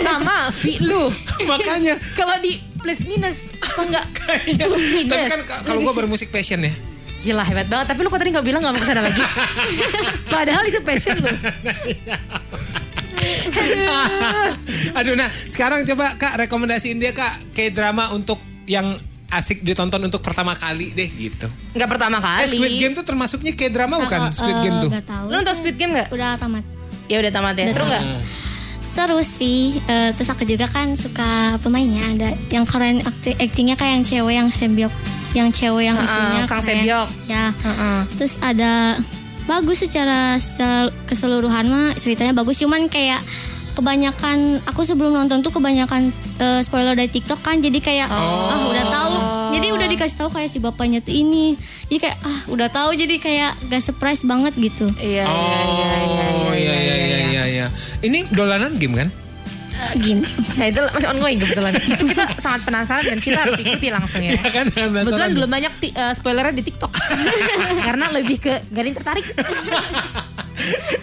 sama 0.00 0.46
fee 0.48 0.78
lu 0.80 1.10
Makanya. 1.44 1.98
kalau 2.14 2.38
di 2.38 2.54
plus 2.76 3.02
minus 3.04 3.50
apa 3.58 3.82
enggak 3.82 4.04
Kayaknya. 4.16 4.66
Tapi 5.04 5.24
kan 5.28 5.40
ka- 5.42 5.62
kalau 5.64 5.82
gue 5.82 5.94
bermusik 5.96 6.30
passion 6.30 6.58
ya. 6.60 6.70
Gila 7.16 7.42
hebat 7.42 7.66
banget 7.66 7.90
Tapi 7.90 7.98
lu 7.98 8.08
kok 8.08 8.20
tadi 8.20 8.30
gak 8.30 8.44
bilang 8.44 8.60
gak 8.60 8.70
mau 8.70 8.78
ke 8.78 8.86
sana 8.86 9.00
lagi 9.00 9.18
Padahal 10.30 10.62
itu 10.62 10.78
passion 10.80 11.16
lu 11.16 11.26
Aduh, 14.98 15.14
nah 15.14 15.28
sekarang 15.28 15.82
coba 15.84 16.14
kak 16.14 16.38
rekomendasiin 16.38 16.96
dia 16.96 17.10
kak 17.10 17.52
kayak 17.52 17.72
drama 17.72 18.10
untuk 18.10 18.38
yang 18.64 18.96
asik 19.28 19.60
ditonton 19.60 19.98
untuk 20.00 20.20
pertama 20.20 20.52
kali 20.52 20.90
deh 20.92 21.10
gitu. 21.10 21.50
Gak 21.72 21.88
pertama 21.88 22.16
Eh, 22.16 22.22
kali 22.22 22.56
Squid 22.56 22.74
Game 22.78 22.94
tuh 22.94 23.02
termasuknya 23.02 23.52
kayak 23.52 23.72
drama 23.72 23.98
bukan? 23.98 24.30
Squid 24.30 24.58
Game 24.60 24.76
tuh. 24.80 24.90
Gak 24.90 25.04
tahu. 25.04 25.24
Lu 25.26 25.34
nonton 25.34 25.54
Squid 25.54 25.76
Game 25.76 25.92
gak? 25.92 26.08
Udah 26.08 26.34
tamat. 26.36 26.62
Ya 27.06 27.18
udah 27.18 27.30
tamat 27.30 27.54
ya 27.54 27.66
Seru 27.68 27.84
gak? 27.84 28.02
Seru 28.80 29.18
sih. 29.20 29.76
Eh, 29.82 30.10
terus 30.12 30.28
aku 30.28 30.42
juga 30.42 30.66
kan 30.66 30.94
suka 30.94 31.26
pemainnya. 31.60 32.06
Ada 32.08 32.28
yang 32.50 32.64
keren 32.64 33.02
akti- 33.02 33.34
aktingnya 33.36 33.74
kayak 33.74 33.92
yang 33.92 34.04
cewek 34.04 34.34
yang 34.36 34.48
sembiok, 34.48 34.92
yang 35.32 35.48
cewek 35.50 35.84
yang 35.84 35.96
Heeh, 35.96 36.06
aktingnya 36.06 36.42
Kang 36.44 36.54
keren. 36.56 36.68
Sembiok. 36.72 37.08
Ya. 37.26 37.44
Heeh. 37.52 37.98
Terus 38.14 38.34
ada 38.40 38.72
bagus 39.46 39.80
secara 39.80 40.36
sel- 40.36 40.92
keseluruhan 41.06 41.66
mah 41.66 41.94
ceritanya 41.94 42.30
bagus. 42.32 42.58
Cuman 42.58 42.86
kayak 42.86 43.22
kebanyakan 43.76 44.56
aku 44.64 44.82
sebelum 44.82 45.12
nonton 45.12 45.44
tuh 45.44 45.52
kebanyakan 45.52 46.08
eh, 46.40 46.60
spoiler 46.64 46.96
dari 46.96 47.12
TikTok 47.12 47.44
kan 47.44 47.60
jadi 47.60 47.76
kayak 47.76 48.08
ah 48.08 48.72
udah 48.72 48.84
tahu 48.88 49.12
jadi 49.52 49.68
udah 49.68 49.84
dikasih 49.86 50.16
tahu 50.16 50.32
kayak 50.32 50.48
si 50.48 50.58
bapaknya 50.58 51.04
tuh 51.04 51.12
ini 51.12 51.60
jadi 51.86 52.08
kayak 52.08 52.18
ah 52.24 52.40
udah 52.48 52.68
tahu 52.72 52.96
jadi 52.96 53.20
kayak 53.20 53.52
gak 53.68 53.84
surprise 53.84 54.24
banget 54.24 54.56
gitu 54.56 54.88
Iya 54.96 55.28
iya 55.28 55.60
iya 55.62 55.90
iya 56.00 56.24
Oh 56.40 56.54
iya 56.56 56.72
iya 56.74 56.96
iya 56.96 57.18
iya. 57.28 57.44
iya. 57.44 57.66
Ini 58.00 58.32
dolanan 58.32 58.80
game 58.80 58.96
kan? 58.96 59.08
Gini. 59.94 60.22
Nah 60.58 60.66
itu 60.66 60.82
masih 60.92 61.08
ongoing 61.12 61.38
kebetulan. 61.38 61.72
Itu 61.76 62.04
kita 62.08 62.24
sangat 62.40 62.60
penasaran 62.66 63.04
dan 63.06 63.18
kita 63.22 63.38
harus 63.46 63.58
ikuti 63.60 63.88
langsung 63.90 64.22
ya. 64.24 64.34
Iya 64.34 64.50
kan? 64.50 64.66
Kebetulan 64.70 65.30
belum 65.34 65.50
banyak 65.50 65.72
eh, 65.94 66.12
spoilernya 66.14 66.54
di 66.54 66.64
TikTok. 66.66 66.92
Karena 67.86 68.10
lebih 68.10 68.36
ke 68.42 68.54
yang 68.72 68.96
tertarik. 68.96 69.26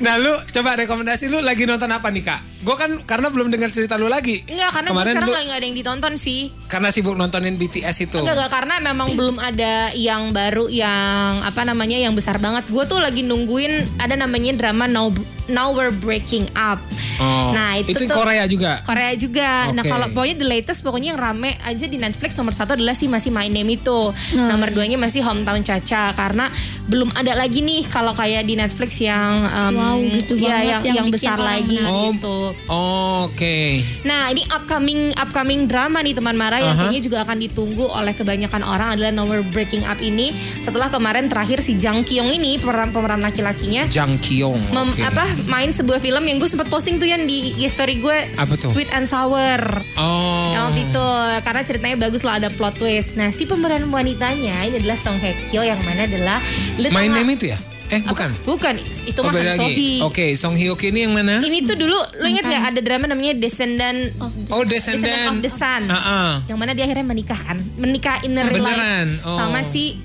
Nah 0.03 0.19
lu 0.19 0.33
coba 0.51 0.75
rekomendasi 0.75 1.31
lu 1.31 1.39
lagi 1.39 1.63
nonton 1.63 1.87
apa 1.87 2.11
nih 2.11 2.23
kak? 2.25 2.52
Gue 2.63 2.75
kan 2.75 2.91
karena 3.03 3.27
belum 3.27 3.47
dengar 3.49 3.67
cerita 3.67 3.95
lu 3.95 4.07
lagi. 4.07 4.39
Enggak 4.45 4.71
karena 4.71 4.87
gue 4.87 4.95
Kemarin 4.95 5.13
sekarang 5.13 5.27
lu 5.27 5.33
lagi 5.33 5.45
gak 5.45 5.57
ada 5.57 5.65
yang 5.65 5.75
ditonton 5.75 6.13
sih 6.15 6.41
karena 6.65 6.89
sibuk 6.89 7.13
nontonin 7.13 7.53
BTS 7.53 7.97
itu. 8.01 8.17
Enggak, 8.17 8.35
enggak 8.35 8.51
karena 8.51 8.75
memang 8.81 9.09
belum 9.13 9.37
ada 9.37 9.73
yang 9.93 10.31
baru 10.31 10.65
yang 10.67 11.43
apa 11.43 11.61
namanya 11.61 11.95
yang 11.95 12.11
besar 12.11 12.37
banget. 12.37 12.63
Gue 12.65 12.83
tuh 12.83 12.97
lagi 12.97 13.21
nungguin 13.21 13.99
ada 13.99 14.15
namanya 14.15 14.51
drama 14.53 14.85
Now 14.85 15.11
Now 15.45 15.69
We're 15.69 15.91
Breaking 15.93 16.47
Up. 16.53 16.79
Oh, 17.15 17.51
Nah, 17.51 17.75
itu 17.75 17.91
itu 17.93 18.07
tuh- 18.07 18.15
Korea 18.15 18.47
juga. 18.47 18.79
Korea 18.81 19.11
juga. 19.13 19.69
Nah 19.69 19.83
Oke. 19.83 19.91
kalau 19.91 20.07
pokoknya 20.09 20.35
the 20.35 20.47
latest 20.49 20.81
pokoknya 20.81 21.13
yang 21.13 21.19
rame 21.21 21.53
aja 21.61 21.83
di 21.83 21.95
Netflix 21.95 22.33
nomor 22.33 22.51
satu 22.51 22.73
adalah 22.73 22.95
si 22.95 23.05
masih 23.05 23.29
My 23.29 23.45
Name 23.45 23.75
itu. 23.75 23.99
Nomor 24.33 24.71
duanya 24.71 24.95
masih 24.95 25.19
Hometown 25.21 25.61
Caca 25.61 26.09
karena 26.13 26.47
belum 26.85 27.11
ada 27.13 27.35
lagi 27.35 27.59
nih 27.59 27.85
kalau 27.85 28.11
kayak 28.11 28.43
di 28.43 28.55
Netflix 28.55 28.97
yang 28.97 29.43
um, 29.43 29.75
Wow, 29.75 29.99
gitu 30.11 30.33
ya, 30.37 30.47
banget 30.49 30.63
yang 30.65 30.81
yang 30.81 30.95
yang 30.95 31.07
besar 31.09 31.37
lagi 31.37 31.75
menarik. 31.75 32.17
gitu. 32.17 32.31
Oh, 32.31 32.52
Oke. 32.67 33.81
Nah 34.03 34.27
ini 34.27 34.43
upcoming 34.47 35.11
upcoming 35.13 35.65
drama 35.65 35.99
nih 35.99 36.13
teman 36.13 36.33
Mara 36.33 36.57
yang 36.57 36.73
Aha. 36.73 36.87
kayaknya 36.87 37.01
juga 37.01 37.17
akan 37.21 37.37
ditunggu 37.39 37.85
oleh 37.85 38.11
kebanyakan 38.11 38.61
orang 38.61 38.95
adalah 38.95 39.09
No 39.09 39.23
More 39.23 39.43
Breaking 39.45 39.83
Up 39.83 39.99
ini 39.99 40.29
setelah 40.59 40.87
kemarin 40.87 41.27
terakhir 41.27 41.59
si 41.59 41.75
Jang 41.75 42.03
Kyung 42.03 42.27
ini 42.27 42.57
pemeran 42.57 42.89
pemeran 42.89 43.19
laki-lakinya 43.19 43.87
Jang 43.87 44.17
Kyung. 44.17 44.59
mem- 44.69 44.89
Oke. 44.89 45.01
apa 45.01 45.23
main 45.45 45.69
sebuah 45.69 45.97
film 45.97 46.23
yang 46.23 46.37
gue 46.37 46.47
sempat 46.47 46.67
posting 46.67 46.97
tuh 46.97 47.05
yang 47.05 47.23
di 47.23 47.51
IG 47.51 47.69
story 47.69 47.97
gue 47.97 48.17
Apa 48.35 48.53
tuh? 48.53 48.69
Sweet 48.69 48.91
and 48.91 49.05
Sour. 49.05 49.61
Oh. 49.95 50.51
Yang 50.51 50.61
waktu 50.63 50.81
itu 50.85 51.07
karena 51.41 51.61
ceritanya 51.63 51.97
bagus 51.99 52.21
lah 52.21 52.37
ada 52.37 52.49
plot 52.49 52.77
twist. 52.77 53.15
Nah 53.15 53.29
si 53.29 53.43
pemeran 53.43 53.89
wanitanya 53.89 54.61
ini 54.63 54.77
adalah 54.77 54.95
Song 54.95 55.17
Hye 55.17 55.35
Kyo 55.47 55.61
yang 55.61 55.79
mana 55.81 56.05
adalah 56.05 56.37
Ha- 56.39 57.11
name 57.13 57.33
itu 57.33 57.49
ya? 57.49 57.57
Eh 57.93 58.01
Apa? 58.01 58.09
bukan. 58.09 58.29
Bukan 58.43 58.73
itu 58.81 59.19
Oh 59.19 59.29
mah 59.29 59.37
Han. 59.37 59.53
Sohee. 59.55 60.01
Oke, 60.01 60.25
Song 60.33 60.53
Hye 60.53 60.73
Kyo 60.73 60.87
ini 60.87 61.05
yang 61.05 61.13
mana? 61.13 61.37
Ini 61.39 61.61
tuh 61.61 61.77
dulu 61.77 61.93
lo 61.93 62.25
inget 62.25 62.41
gak 62.43 62.73
ada 62.73 62.81
drama 62.81 63.05
namanya 63.05 63.37
Descendant 63.37 64.09
Oh, 64.49 64.65
Descendant 64.65 65.05
Descendant. 65.05 65.29
of 65.29 65.37
the 65.39 65.51
Sun. 65.51 65.83
Ah, 65.85 65.95
ah. 65.95 66.31
Yang 66.43 66.57
mana 66.57 66.71
dia 66.71 66.83
akhirnya 66.83 67.05
menikah 67.05 67.37
kan? 67.37 67.57
Menikah 67.75 68.17
in 68.21 68.33
real 68.33 68.49
Beneran? 68.51 69.07
life 69.13 69.21
Oh. 69.23 69.37
sama 69.37 69.61
si 69.61 69.93
eh, 69.93 70.01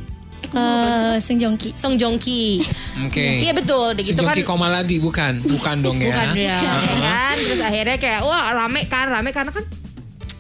Eh, 0.48 1.16
Sung 1.18 1.37
Joong 1.37 1.57
Ki 1.57 1.72
Song 1.72 1.94
Joong 1.94 2.16
Ki. 2.16 2.61
Oke. 3.03 3.42
Iya 3.42 3.53
betul, 3.53 3.96
gitu 3.96 4.12
Sejong 4.14 4.29
kan. 4.29 4.37
Ki 4.37 4.42
Komaladi 4.42 4.96
bukan? 4.98 5.40
Bukan 5.40 5.77
dong 5.81 5.96
ya. 5.98 6.09
Bukan 6.09 6.27
dia, 6.33 6.57
ya 6.61 6.96
kan? 7.03 7.35
Terus 7.37 7.61
akhirnya 7.61 7.96
kayak 7.96 8.20
wah 8.22 8.53
rame 8.55 8.85
kan, 8.85 9.09
rame 9.09 9.29
karena 9.31 9.48
kan 9.48 9.64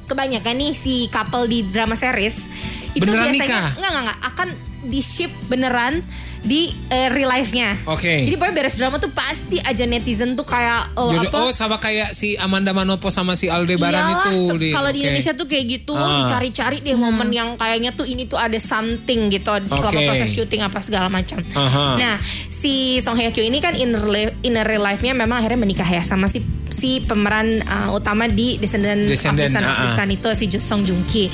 kebanyakan 0.04 0.54
nih 0.54 0.72
si 0.72 1.08
couple 1.08 1.44
di 1.44 1.60
drama 1.64 1.92
series 1.92 2.48
itu 2.90 3.04
Beneran 3.04 3.28
biasanya 3.28 3.44
nikah? 3.44 3.68
enggak 3.70 3.90
enggak 3.90 4.02
enggak 4.02 4.18
akan 4.24 4.48
di 4.88 4.98
ship 4.98 5.28
beneran 5.46 6.00
di 6.38 6.70
eh, 6.88 7.10
real 7.10 7.26
life-nya. 7.28 7.74
Oke. 7.84 8.24
Jadi 8.24 8.38
pokoknya 8.38 8.54
beres 8.54 8.78
drama 8.78 8.96
tuh 8.96 9.10
pasti 9.10 9.58
aja 9.58 9.82
netizen 9.84 10.38
tuh 10.38 10.46
kayak 10.46 10.94
oh, 10.94 11.10
Jadi, 11.10 11.26
apa? 11.28 11.38
oh 11.42 11.50
sama 11.50 11.76
kayak 11.76 12.14
si 12.14 12.38
Amanda 12.38 12.70
Manopo 12.70 13.10
sama 13.10 13.34
si 13.34 13.50
Aldebaran 13.50 14.06
Iyalah, 14.06 14.22
itu. 14.30 14.70
kalau 14.70 14.90
di. 14.94 15.02
Indonesia 15.02 15.34
tuh 15.34 15.50
kayak 15.50 15.64
gitu, 15.66 15.98
Ah. 15.98 16.22
dicari-cari 16.22 16.78
deh 16.78 16.94
momen 16.94 17.34
yang 17.34 17.58
kayaknya 17.58 17.90
tuh 17.90 18.06
ini 18.06 18.30
tuh 18.30 18.38
ada 18.38 18.54
something 18.56 19.28
gitu 19.28 19.50
selama 19.66 19.90
Oke. 19.90 20.06
proses 20.06 20.30
syuting 20.30 20.62
apa 20.62 20.78
segala 20.78 21.10
macam. 21.10 21.42
Aha. 21.42 21.98
Nah, 21.98 22.14
si 22.48 23.02
Song 23.02 23.18
Hye 23.18 23.34
Kyo 23.34 23.42
ini 23.42 23.58
kan 23.58 23.74
in 23.74 23.90
real, 23.98 24.30
in 24.40 24.54
real 24.54 24.80
life-nya 24.80 25.18
memang 25.18 25.42
akhirnya 25.42 25.58
menikah 25.58 25.86
ya 25.86 26.06
sama 26.06 26.30
si 26.30 26.38
si 26.70 27.02
pemeran 27.02 27.58
uh, 27.64 27.90
utama 27.90 28.30
di 28.30 28.60
Descendant, 28.62 29.10
Descendant, 29.10 29.50
of 29.50 29.64
the 29.66 29.88
Sun. 29.90 29.96
Sun 29.96 30.08
itu 30.12 30.28
si 30.38 30.44
Jo 30.46 30.60
Song 30.62 30.80
Joong 30.86 31.02
Ki. 31.10 31.26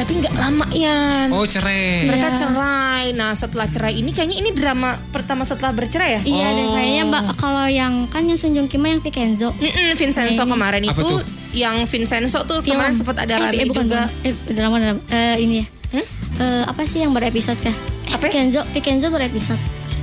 Tapi 0.00 0.12
nggak 0.16 0.32
lama 0.34 0.64
ya. 0.72 1.28
Oh 1.28 1.44
cerai. 1.44 2.08
Mereka 2.08 2.26
Iya. 2.26 2.38
cerai. 2.38 3.06
Nah, 3.12 3.30
setelah 3.32 3.66
cerai 3.66 3.94
ini 3.94 4.10
kayaknya 4.10 4.36
ini 4.38 4.50
drama 4.50 4.96
pertama 5.10 5.44
setelah 5.44 5.70
bercerai 5.70 6.16
ya? 6.16 6.20
Iya 6.22 6.46
Oh. 6.48 6.72
kayaknya 6.72 7.02
mbak 7.04 7.22
kalau 7.36 7.66
yang 7.66 8.08
kan 8.08 8.24
yang 8.24 8.34
Sung 8.34 8.52
Joong 8.52 8.64
Ki 8.64 8.76
mah 8.76 8.88
yang 8.88 8.98
Vincenzo 8.98 9.52
Mm-mm, 9.52 9.92
Vincenzo 9.94 10.32
Nah, 10.34 10.40
ini. 10.40 10.50
kemarin 10.50 10.82
itu 10.82 11.02
tuh? 11.02 11.20
yang 11.52 11.76
Vincenzo 11.84 12.40
tuh 12.42 12.58
kemarin 12.60 12.94
sempat 12.94 13.16
ada 13.18 13.34
eh, 13.34 13.40
rame 13.42 13.54
eh, 13.54 13.66
bukan, 13.66 13.84
juga. 13.84 14.00
Eh, 14.22 14.32
drama 14.50 14.76
drama 14.78 15.00
eh, 15.06 15.36
ini 15.38 15.54
ya 15.58 15.66
Hmm? 15.90 16.06
Eh, 16.38 16.62
apa 16.64 16.80
sih 16.82 17.02
yang 17.02 17.10
berepisode 17.10 17.58
kah? 17.58 17.74
Eh, 18.06 18.14
Apa? 18.14 18.24
Vincenzo, 18.24 18.62
Vincenzo 18.70 19.06
berepisode. 19.10 19.60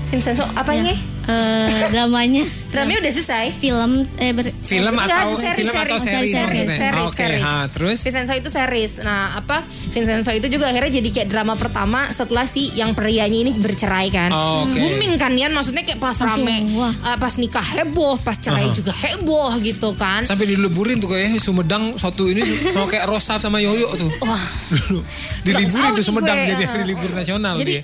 Vincenzo 0.08 0.44
apa 0.54 0.72
Ya. 0.72 0.94
Eh, 1.28 1.92
dramanya 1.92 2.40
Dramanya 2.68 3.00
udah 3.00 3.12
selesai. 3.12 3.52
film 3.54 4.08
eh 4.16 4.32
ber, 4.32 4.48
Film 4.48 4.92
Enggak, 4.92 5.12
atau 5.12 5.28
series, 5.36 5.58
film 5.58 5.76
atau 5.76 5.98
series, 5.98 6.08
series, 6.08 6.32
series, 6.32 6.40
maksudnya? 6.40 6.78
series, 6.80 7.04
Oke, 7.06 7.20
series. 7.20 7.44
ha, 7.44 7.56
terus 7.68 7.98
Vincenzo 8.00 8.34
itu 8.34 8.50
series. 8.50 8.92
Nah, 9.02 9.36
apa? 9.36 9.58
Vincenzo 9.90 10.32
itu 10.32 10.48
juga 10.48 10.68
akhirnya 10.68 10.92
jadi 10.94 11.10
kayak 11.12 11.28
drama 11.28 11.54
pertama 11.54 12.08
setelah 12.10 12.44
si 12.44 12.72
yang 12.74 12.92
prianya 12.92 13.38
ini 13.38 13.52
bercerai 13.52 14.08
kan. 14.08 14.32
Oh, 14.32 14.64
oke. 14.64 14.72
Booming 14.74 15.16
kan 15.16 15.34
Yan, 15.34 15.52
maksudnya 15.52 15.84
kayak 15.84 15.98
pas 15.98 16.16
Langsung, 16.16 16.42
rame, 16.42 16.56
wah. 16.74 16.94
eh, 16.94 17.18
pas 17.18 17.34
nikah 17.36 17.68
heboh, 17.76 18.16
pas 18.18 18.36
cerai 18.36 18.72
juga 18.72 18.96
heboh 18.96 19.52
gitu 19.60 19.92
kan. 19.94 20.24
sampai 20.24 20.48
dileburin 20.48 20.98
tuh 20.98 21.10
kayaknya 21.10 21.38
Sumedang 21.38 21.92
satu 21.94 22.24
ini 22.26 22.40
sama 22.68 22.88
kayak 22.88 23.04
Rosaf 23.04 23.38
sama 23.38 23.60
Yoyo 23.60 23.92
tuh. 23.94 24.12
Wah. 24.22 24.40
Dulu 24.70 25.00
diliburin 25.46 25.92
tuh 25.92 26.04
Sumedang 26.04 26.36
gue, 26.38 26.52
jadi 26.54 26.64
eh. 26.64 26.68
hari 26.68 26.84
libur 26.86 27.12
nasional 27.12 27.56
Jadi 27.58 27.74
dia. 27.74 27.84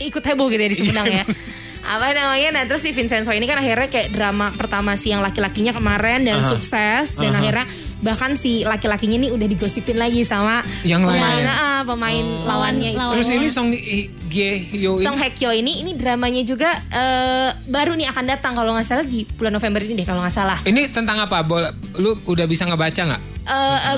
ikut 0.00 0.22
heboh 0.22 0.46
gitu 0.46 0.56
ya 0.58 0.70
di 0.70 0.78
Sumedang 0.78 1.06
ya. 1.06 1.24
apa 1.80 2.10
namanya 2.10 2.48
nah 2.52 2.62
terus 2.64 2.82
si 2.82 2.90
Vincenzo 2.90 3.30
ini 3.30 3.44
kan 3.44 3.58
akhirnya 3.58 3.88
kayak 3.88 4.10
drama 4.10 4.50
pertama 4.52 4.94
si 4.94 5.10
yang 5.10 5.20
laki-lakinya 5.20 5.72
kemarin 5.72 6.26
dan 6.26 6.38
Aha. 6.38 6.48
sukses 6.48 7.16
dan 7.16 7.32
Aha. 7.32 7.40
akhirnya 7.40 7.66
bahkan 7.98 8.38
si 8.38 8.62
laki-lakinya 8.62 9.18
ini 9.18 9.28
udah 9.34 9.46
digosipin 9.46 9.98
lagi 9.98 10.22
sama 10.22 10.62
Yang 10.86 11.10
lain. 11.10 11.18
pemain, 11.18 11.44
ah, 11.50 11.80
pemain 11.82 12.24
lawannya 12.46 12.90
itu. 12.94 13.06
Terus 13.10 13.28
ini 13.34 13.46
Song 13.50 13.74
Hye 13.74 14.50
Hyo 14.70 15.02
Song 15.02 15.18
ini 15.18 15.22
Hye 15.26 15.30
Kyo 15.34 15.50
ini 15.50 15.72
ini 15.82 15.98
dramanya 15.98 16.46
juga 16.46 16.70
eh, 16.94 17.50
baru 17.66 17.98
nih 17.98 18.06
akan 18.06 18.24
datang 18.30 18.54
kalau 18.54 18.70
nggak 18.70 18.86
salah 18.86 19.02
di 19.02 19.26
bulan 19.34 19.50
November 19.50 19.82
ini 19.82 19.98
deh 19.98 20.06
kalau 20.06 20.22
nggak 20.22 20.30
salah. 20.34 20.58
ini 20.62 20.86
tentang 20.86 21.18
apa? 21.18 21.42
Bola, 21.42 21.74
lu 21.98 22.14
udah 22.22 22.46
bisa 22.46 22.70
ngebaca 22.70 23.02
nggak? 23.02 23.22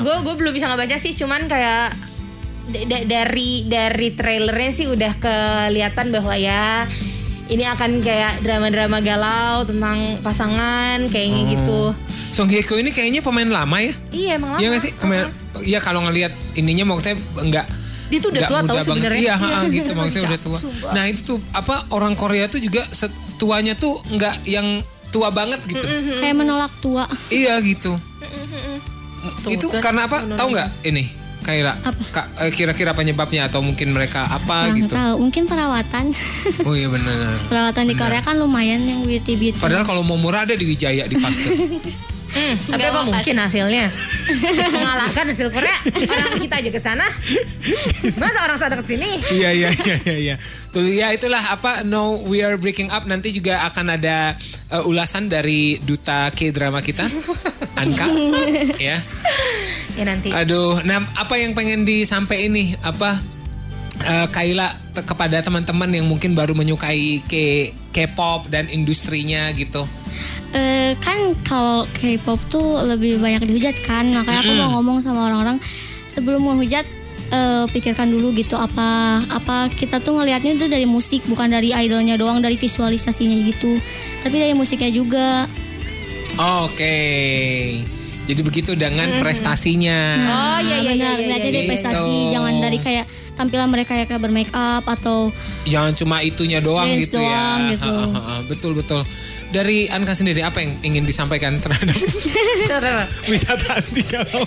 gue 0.00 0.16
gue 0.22 0.34
belum 0.38 0.52
bisa 0.54 0.70
ngebaca 0.70 0.96
sih 0.96 1.12
cuman 1.12 1.50
kayak 1.50 1.90
da- 2.70 2.86
da- 2.86 3.04
dari 3.04 3.66
dari 3.66 4.14
trailernya 4.14 4.70
sih 4.70 4.86
udah 4.86 5.12
kelihatan 5.18 6.14
bahwa 6.14 6.34
ya 6.38 6.86
ini 7.50 7.66
akan 7.66 7.98
kayak 7.98 8.46
drama-drama 8.46 9.02
galau 9.02 9.66
tentang 9.66 9.98
pasangan 10.22 11.02
kayaknya 11.10 11.58
gitu. 11.58 11.90
Song 12.30 12.46
Hye 12.46 12.62
Kyo 12.62 12.78
ini 12.78 12.94
kayaknya 12.94 13.26
pemain 13.26 13.50
lama 13.50 13.82
ya? 13.82 13.92
Iya 14.14 14.30
emang 14.38 14.54
lama. 14.54 14.60
Iya 14.62 14.66
nggak 14.70 14.82
sih? 14.86 14.92
Pemain, 14.94 15.26
iya 15.66 15.78
kalau 15.82 16.06
ngelihat 16.06 16.30
ininya 16.54 16.86
maksudnya 16.86 17.18
enggak 17.42 17.66
Dia 18.10 18.18
tuh 18.18 18.30
udah 18.34 18.42
nggak 18.42 18.50
tua 18.50 18.60
tau 18.66 18.82
sebenarnya. 18.82 19.20
Iya, 19.22 19.34
ha, 19.38 19.50
gitu 19.70 19.92
maksudnya 19.94 20.34
udah 20.34 20.40
tua. 20.42 20.58
Sumpah. 20.58 20.92
Nah, 20.98 21.04
itu 21.06 21.20
tuh 21.22 21.38
apa 21.54 21.86
orang 21.94 22.18
Korea 22.18 22.50
tuh 22.50 22.58
juga 22.58 22.82
tuanya 23.38 23.78
tuh 23.78 23.94
enggak 24.10 24.34
yang 24.50 24.82
tua 25.14 25.30
banget 25.30 25.62
gitu. 25.70 25.86
Kayak 26.18 26.34
menolak 26.34 26.74
tua. 26.82 27.06
Iya 27.30 27.58
gitu. 27.62 27.94
Tuh, 29.46 29.50
itu 29.54 29.66
kan, 29.70 29.78
karena 29.78 30.10
apa? 30.10 30.26
Tahu 30.26 30.48
nggak 30.50 30.68
ini? 30.90 31.19
Kayak 31.40 31.80
Apa? 31.80 32.22
Eh, 32.44 32.52
kira-kira 32.52 32.92
penyebabnya 32.92 33.48
atau 33.48 33.64
mungkin 33.64 33.90
mereka 33.90 34.28
apa 34.28 34.68
Nggak 34.68 34.76
gitu. 34.76 34.94
tahu, 34.94 35.14
mungkin 35.18 35.42
perawatan. 35.48 36.04
Oh 36.68 36.74
iya 36.76 36.88
benar. 36.92 37.40
perawatan 37.48 37.84
di 37.88 37.94
Korea 37.96 38.20
kan 38.20 38.36
lumayan 38.36 38.84
yang 38.84 39.00
beauty 39.02 39.34
beauty. 39.34 39.58
Padahal 39.58 39.82
kalau 39.82 40.04
mau 40.04 40.20
murah 40.20 40.44
ada 40.44 40.52
di 40.52 40.68
Wijaya 40.68 41.08
di 41.08 41.16
Pasteur. 41.16 41.52
Hmm, 42.30 42.54
tapi 42.54 42.82
apa 42.86 43.00
mungkin 43.02 43.36
hasilnya 43.42 43.90
mengalahkan 44.74 45.34
hasil 45.34 45.50
Korea? 45.50 45.78
Orang 46.06 46.38
kita 46.38 46.62
aja 46.62 46.70
ke 46.70 46.78
sana. 46.78 47.06
Masa 48.14 48.38
orang 48.46 48.58
sana 48.58 48.74
ke 48.78 48.86
sini? 48.86 49.18
Iya 49.34 49.50
iya 49.50 49.68
iya 49.74 49.96
iya 50.06 50.16
iya. 50.16 50.34
Tuh 50.70 50.86
ya 50.86 51.10
itulah 51.10 51.42
apa 51.50 51.82
No 51.82 52.22
We 52.30 52.46
Are 52.46 52.54
Breaking 52.54 52.94
Up 52.94 53.02
nanti 53.10 53.34
juga 53.34 53.66
akan 53.66 53.98
ada 53.98 54.38
uh, 54.70 54.86
ulasan 54.86 55.26
dari 55.26 55.82
duta 55.82 56.30
K-drama 56.30 56.78
kita 56.78 57.02
Anka 57.82 58.06
ya. 58.78 59.02
Ya 59.98 60.04
nanti. 60.06 60.30
Aduh, 60.30 60.78
nah 60.86 61.02
apa 61.18 61.34
yang 61.34 61.58
pengen 61.58 61.82
disampaikan 61.82 62.54
ini 62.54 62.78
apa 62.86 63.18
uh, 64.06 64.26
Kaila 64.30 64.70
te- 64.94 65.02
kepada 65.02 65.42
teman-teman 65.42 65.90
yang 65.90 66.06
mungkin 66.06 66.38
baru 66.38 66.54
menyukai 66.54 67.26
K 67.26 67.34
K-pop 67.90 68.46
dan 68.46 68.70
industrinya 68.70 69.50
gitu. 69.50 69.82
Eh, 70.50 70.98
kan 70.98 71.30
kalau 71.46 71.86
K-pop 71.94 72.42
tuh 72.50 72.82
lebih 72.82 73.22
banyak 73.22 73.46
dihujat 73.46 73.86
kan 73.86 74.10
makanya 74.10 74.42
aku 74.42 74.52
mau 74.58 74.68
ngomong 74.82 74.98
sama 74.98 75.30
orang-orang 75.30 75.62
sebelum 76.10 76.42
menghujat 76.42 76.82
eh, 77.30 77.64
pikirkan 77.70 78.10
dulu 78.10 78.34
gitu 78.34 78.58
apa 78.58 79.22
apa 79.30 79.70
kita 79.70 80.02
tuh 80.02 80.18
ngelihatnya 80.18 80.58
itu 80.58 80.66
dari 80.66 80.90
musik 80.90 81.22
bukan 81.30 81.54
dari 81.54 81.70
idolnya 81.70 82.18
doang 82.18 82.42
dari 82.42 82.58
visualisasinya 82.58 83.46
gitu 83.46 83.78
tapi 84.26 84.42
dari 84.42 84.54
musiknya 84.58 84.90
juga 84.90 85.46
Oke. 86.40 86.96
Jadi 88.24 88.40
begitu 88.46 88.72
dengan 88.78 89.18
prestasinya. 89.18 90.00
Oh 90.30 90.58
iya 90.62 90.78
iya 90.78 90.78
iya. 90.78 90.90
benar 90.94 91.14
iya, 91.18 91.18
ngeliatnya 91.18 91.50
iya, 91.50 91.52
dari 91.52 91.60
iya. 91.66 91.70
prestasi 91.74 91.98
Gitu. 91.98 92.32
jangan 92.32 92.54
dari 92.62 92.78
kayak 92.78 93.06
tampilan 93.40 93.66
mereka 93.66 93.92
ya 93.92 94.04
kayak 94.04 94.20
bermake 94.20 94.52
up 94.52 94.84
atau 94.84 95.32
Jangan 95.64 95.96
cuma 95.96 96.20
itunya 96.20 96.60
doang 96.60 96.84
gitu 96.92 97.16
doang 97.16 97.60
ya. 97.66 97.72
gitu. 97.72 97.88
Ha, 97.88 98.04
ha, 98.06 98.20
ha. 98.20 98.34
Betul 98.44 98.76
betul. 98.76 99.00
Dari 99.48 99.88
Anka 99.88 100.12
sendiri 100.12 100.40
apa 100.40 100.60
yang 100.60 100.76
ingin 100.84 101.02
disampaikan 101.02 101.56
terhadap 101.56 101.96
wisata 103.32 103.70
anti 103.74 104.02
galau? 104.04 104.44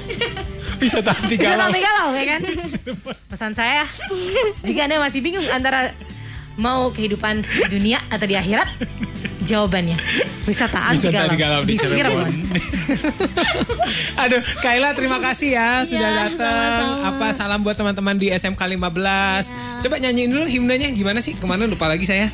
wisata 0.77 1.11
anti 1.11 1.35
Bisa 1.35 1.43
galau. 1.49 1.59
sampai 1.65 1.81
galau 1.81 2.09
ya 2.13 2.25
kan? 2.29 2.41
Pesan 3.33 3.51
saya, 3.51 3.83
jika 4.61 4.85
Anda 4.85 5.01
masih 5.01 5.19
bingung 5.19 5.43
antara 5.49 5.89
mau 6.55 6.87
kehidupan 6.87 7.41
di 7.41 7.65
dunia 7.67 7.97
atau 8.07 8.23
di 8.23 8.37
akhirat, 8.37 8.69
jawabannya 9.43 9.97
wisata 10.43 10.91
Wisata 10.91 11.27
anti 11.27 11.37
galau 11.39 11.61
di 11.63 11.75
di 11.75 11.79
Cirebon. 11.79 12.27
Aduh, 14.23 14.41
Kaila 14.59 14.91
terima 14.95 15.19
kasih 15.19 15.55
ya 15.55 15.83
sudah 15.87 16.09
Iya, 16.09 16.19
datang. 16.27 16.51
sama-sama. 16.51 17.07
Apa 17.15 17.25
salam 17.31 17.59
buat 17.63 17.75
teman-teman 17.75 18.15
di 18.19 18.27
SMK 18.31 18.59
15. 18.59 19.83
Coba 19.83 19.95
nyanyiin 19.99 20.29
dulu 20.31 20.45
himnenya 20.47 20.91
gimana 20.91 21.19
sih? 21.23 21.35
Ke 21.35 21.45
mana 21.47 21.67
lupa 21.67 21.87
lagi 21.87 22.03
saya. 22.03 22.27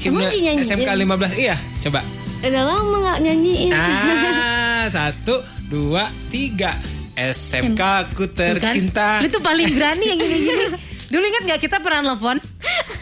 Himne 0.00 0.26
dinyanyiin? 0.26 0.66
SMK 0.66 0.88
15. 0.90 1.38
Iya, 1.38 1.56
coba. 1.86 2.00
udah 2.40 2.62
lama 2.64 2.96
nggak 3.04 3.18
nyanyiin 3.20 3.68
Nah, 3.68 4.88
satu, 4.88 5.44
dua, 5.68 6.08
tiga. 6.32 6.72
SMK 7.14 8.16
ku 8.16 8.24
tercinta. 8.32 9.20
Lu 9.20 9.28
tuh 9.28 9.44
paling 9.44 9.68
berani 9.76 10.04
yang 10.08 10.18
gini-gini. 10.18 10.64
Dulu 11.12 11.24
ingat 11.26 11.42
gak 11.42 11.60
kita 11.60 11.82
pernah 11.82 12.14
nelfon 12.14 12.38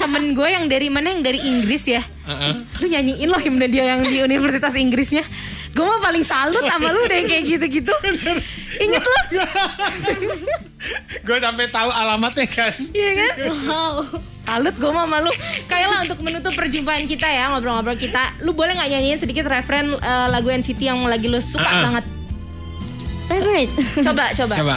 temen 0.00 0.32
gue 0.32 0.48
yang 0.48 0.64
dari 0.64 0.88
mana 0.88 1.12
yang 1.12 1.20
dari 1.22 1.38
Inggris 1.38 1.84
ya. 1.86 2.02
Heeh. 2.28 2.52
Lu 2.78 2.86
nyanyiin 2.86 3.26
loh 3.26 3.40
himne 3.40 3.66
dia 3.66 3.88
yang 3.88 4.04
di 4.04 4.20
Universitas 4.20 4.76
Inggrisnya. 4.76 5.24
Gue 5.72 5.82
mah 5.82 6.00
paling 6.00 6.20
salut 6.22 6.60
sama 6.60 6.90
lu 6.90 7.06
deh 7.06 7.24
kayak 7.24 7.44
gitu-gitu. 7.46 7.94
Ingat 8.84 9.02
lu? 9.02 9.18
Gue 11.26 11.38
sampai 11.38 11.66
tahu 11.68 11.88
alamatnya 11.88 12.46
kan. 12.46 12.72
Iya 12.90 13.10
kan? 13.16 13.32
wow 13.64 13.94
Salut 14.44 14.74
gue 14.74 14.88
mah 14.88 15.04
sama 15.04 15.18
lu 15.20 15.32
Kayaklah 15.66 15.98
untuk 16.06 16.18
menutup 16.22 16.52
perjumpaan 16.52 17.04
kita 17.04 17.26
ya 17.26 17.52
Ngobrol-ngobrol 17.52 17.96
kita 17.96 18.38
Lu 18.40 18.54
boleh 18.54 18.72
gak 18.72 18.88
nyanyiin 18.88 19.18
sedikit 19.18 19.44
referen 19.44 19.92
eh, 19.92 20.26
lagu 20.28 20.48
NCT 20.48 20.80
yang 20.80 21.02
lagi 21.02 21.26
lu 21.26 21.36
suka 21.36 21.64
Ah. 21.64 21.80
banget 21.84 22.04
favorite 23.26 23.72
Coba, 24.00 24.24
coba 24.32 24.54
Coba. 24.54 24.76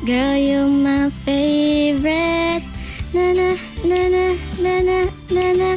Girl, 0.00 0.36
you 0.36 0.62
my 0.78 1.10
favorite. 1.22 2.62
Na 3.10 3.34
na 3.34 3.50
na 3.82 4.00
na 4.62 4.74
na. 4.78 4.98
na 5.28 5.44
na. 5.52 5.70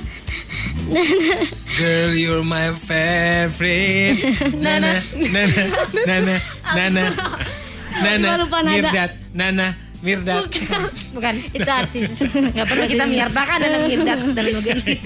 Girl, 1.80 2.12
you're 2.14 2.44
my 2.44 2.76
favorite. 2.76 4.20
Nana, 4.66 5.00
Nana, 5.16 5.64
Nana, 6.04 6.36
Nana, 6.78 7.04
Nana. 8.04 8.32
Mirdad, 8.68 9.12
Nana, 9.32 9.68
Mirdad. 10.04 10.52
Bukan 11.16 11.36
Itu 11.56 11.70
artis. 11.72 12.12
Gak 12.28 12.66
perlu 12.68 12.86
kita 12.92 13.06
miartakan 13.08 13.58
dalam 13.62 13.80
Mirdat 13.88 14.18
dalam 14.36 14.52
lagu 14.52 14.68
NCT 14.68 15.06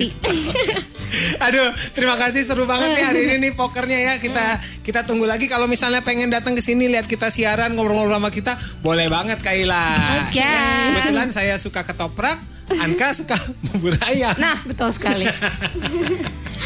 Aduh, 1.46 1.70
terima 1.94 2.18
kasih 2.18 2.42
seru 2.42 2.66
banget 2.66 2.98
ya 2.98 3.14
hari 3.14 3.30
ini 3.30 3.36
nih 3.46 3.52
pokernya 3.54 4.00
ya. 4.02 4.14
Kita 4.18 4.58
kita 4.82 5.06
tunggu 5.06 5.30
lagi 5.30 5.46
kalau 5.46 5.70
misalnya 5.70 6.02
pengen 6.02 6.34
datang 6.34 6.58
ke 6.58 6.66
sini 6.66 6.90
lihat 6.90 7.06
kita 7.06 7.30
siaran 7.30 7.78
ngobrol-ngobrol 7.78 8.18
sama 8.18 8.34
kita, 8.34 8.58
boleh 8.82 9.06
banget 9.06 9.38
Kaila. 9.40 9.86
Oke. 10.28 10.42
Kebetulan 10.42 11.30
saya 11.30 11.56
suka 11.62 11.86
ketoprak, 11.86 12.42
Anka 12.68 13.14
suka 13.14 13.38
bubur 13.64 13.94
ayam. 14.04 14.34
Nah 14.36 14.58
betul 14.64 14.90
sekali 14.90 15.26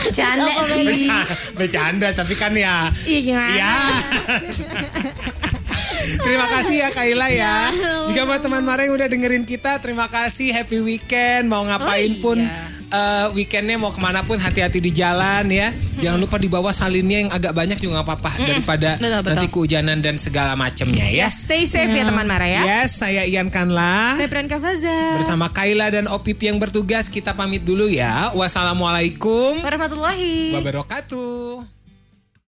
Canda 0.10 0.48
Oh, 0.48 0.64
sih 0.66 1.12
Bercanda 1.54 2.08
tapi 2.10 2.34
kan 2.34 2.54
ya 2.54 2.88
Iya 3.04 3.20
gimana 3.22 3.52
Ya. 3.52 3.76
terima 6.20 6.46
kasih 6.48 6.76
ya 6.78 6.90
Kaila 6.90 7.28
ya. 7.30 7.56
Juga 8.08 8.22
buat 8.26 8.40
teman 8.40 8.64
Mara 8.64 8.84
yang 8.84 8.96
udah 8.96 9.08
dengerin 9.08 9.44
kita, 9.44 9.78
terima 9.80 10.08
kasih. 10.08 10.52
Happy 10.52 10.80
weekend. 10.80 11.48
Mau 11.48 11.62
ngapain 11.64 12.16
Oh, 12.16 12.22
pun 12.22 12.38
eh, 12.89 13.28
weekendnya 13.34 13.78
mau 13.78 13.93
ke 13.93 14.02
mana 14.02 14.21
pun 14.21 14.36
hati-hati 14.36 14.82
di 14.82 14.91
jalan 14.91 15.45
ya. 15.49 15.71
Jangan 15.99 16.19
lupa 16.19 16.36
dibawa 16.36 16.71
salinnya 16.71 17.28
yang 17.28 17.32
agak 17.32 17.54
banyak 17.54 17.78
juga 17.78 17.99
nggak 17.99 18.08
apa-apa 18.08 18.32
daripada 18.39 18.95
Betul, 18.95 19.12
betul. 19.19 19.30
nanti 19.36 19.47
kehujanan 19.52 19.97
dan 19.99 20.15
segala 20.15 20.54
macamnya 20.56 21.06
ya. 21.08 21.25
Ya 21.25 21.30
stay 21.30 21.67
safe 21.67 21.91
ya 21.91 22.08
teman 22.08 22.25
Mara 22.25 22.47
ya 22.47 22.62
Yes, 22.63 22.99
saya 22.99 23.23
Ian 23.28 23.52
Kanla. 23.52 24.15
Saya 24.15 24.28
Pranka 24.32 24.58
Faza 24.60 25.19
Bersama 25.19 25.52
Kaila 25.52 25.91
dan 25.91 26.08
Opip 26.08 26.39
yang 26.39 26.58
bertugas 26.58 27.12
kita 27.12 27.36
pamit 27.36 27.63
dulu 27.63 27.88
ya. 27.91 28.32
Wassalamualaikum 28.34 29.60
Warahmatullahi 29.60 30.56
wabarakatuh. 30.56 31.79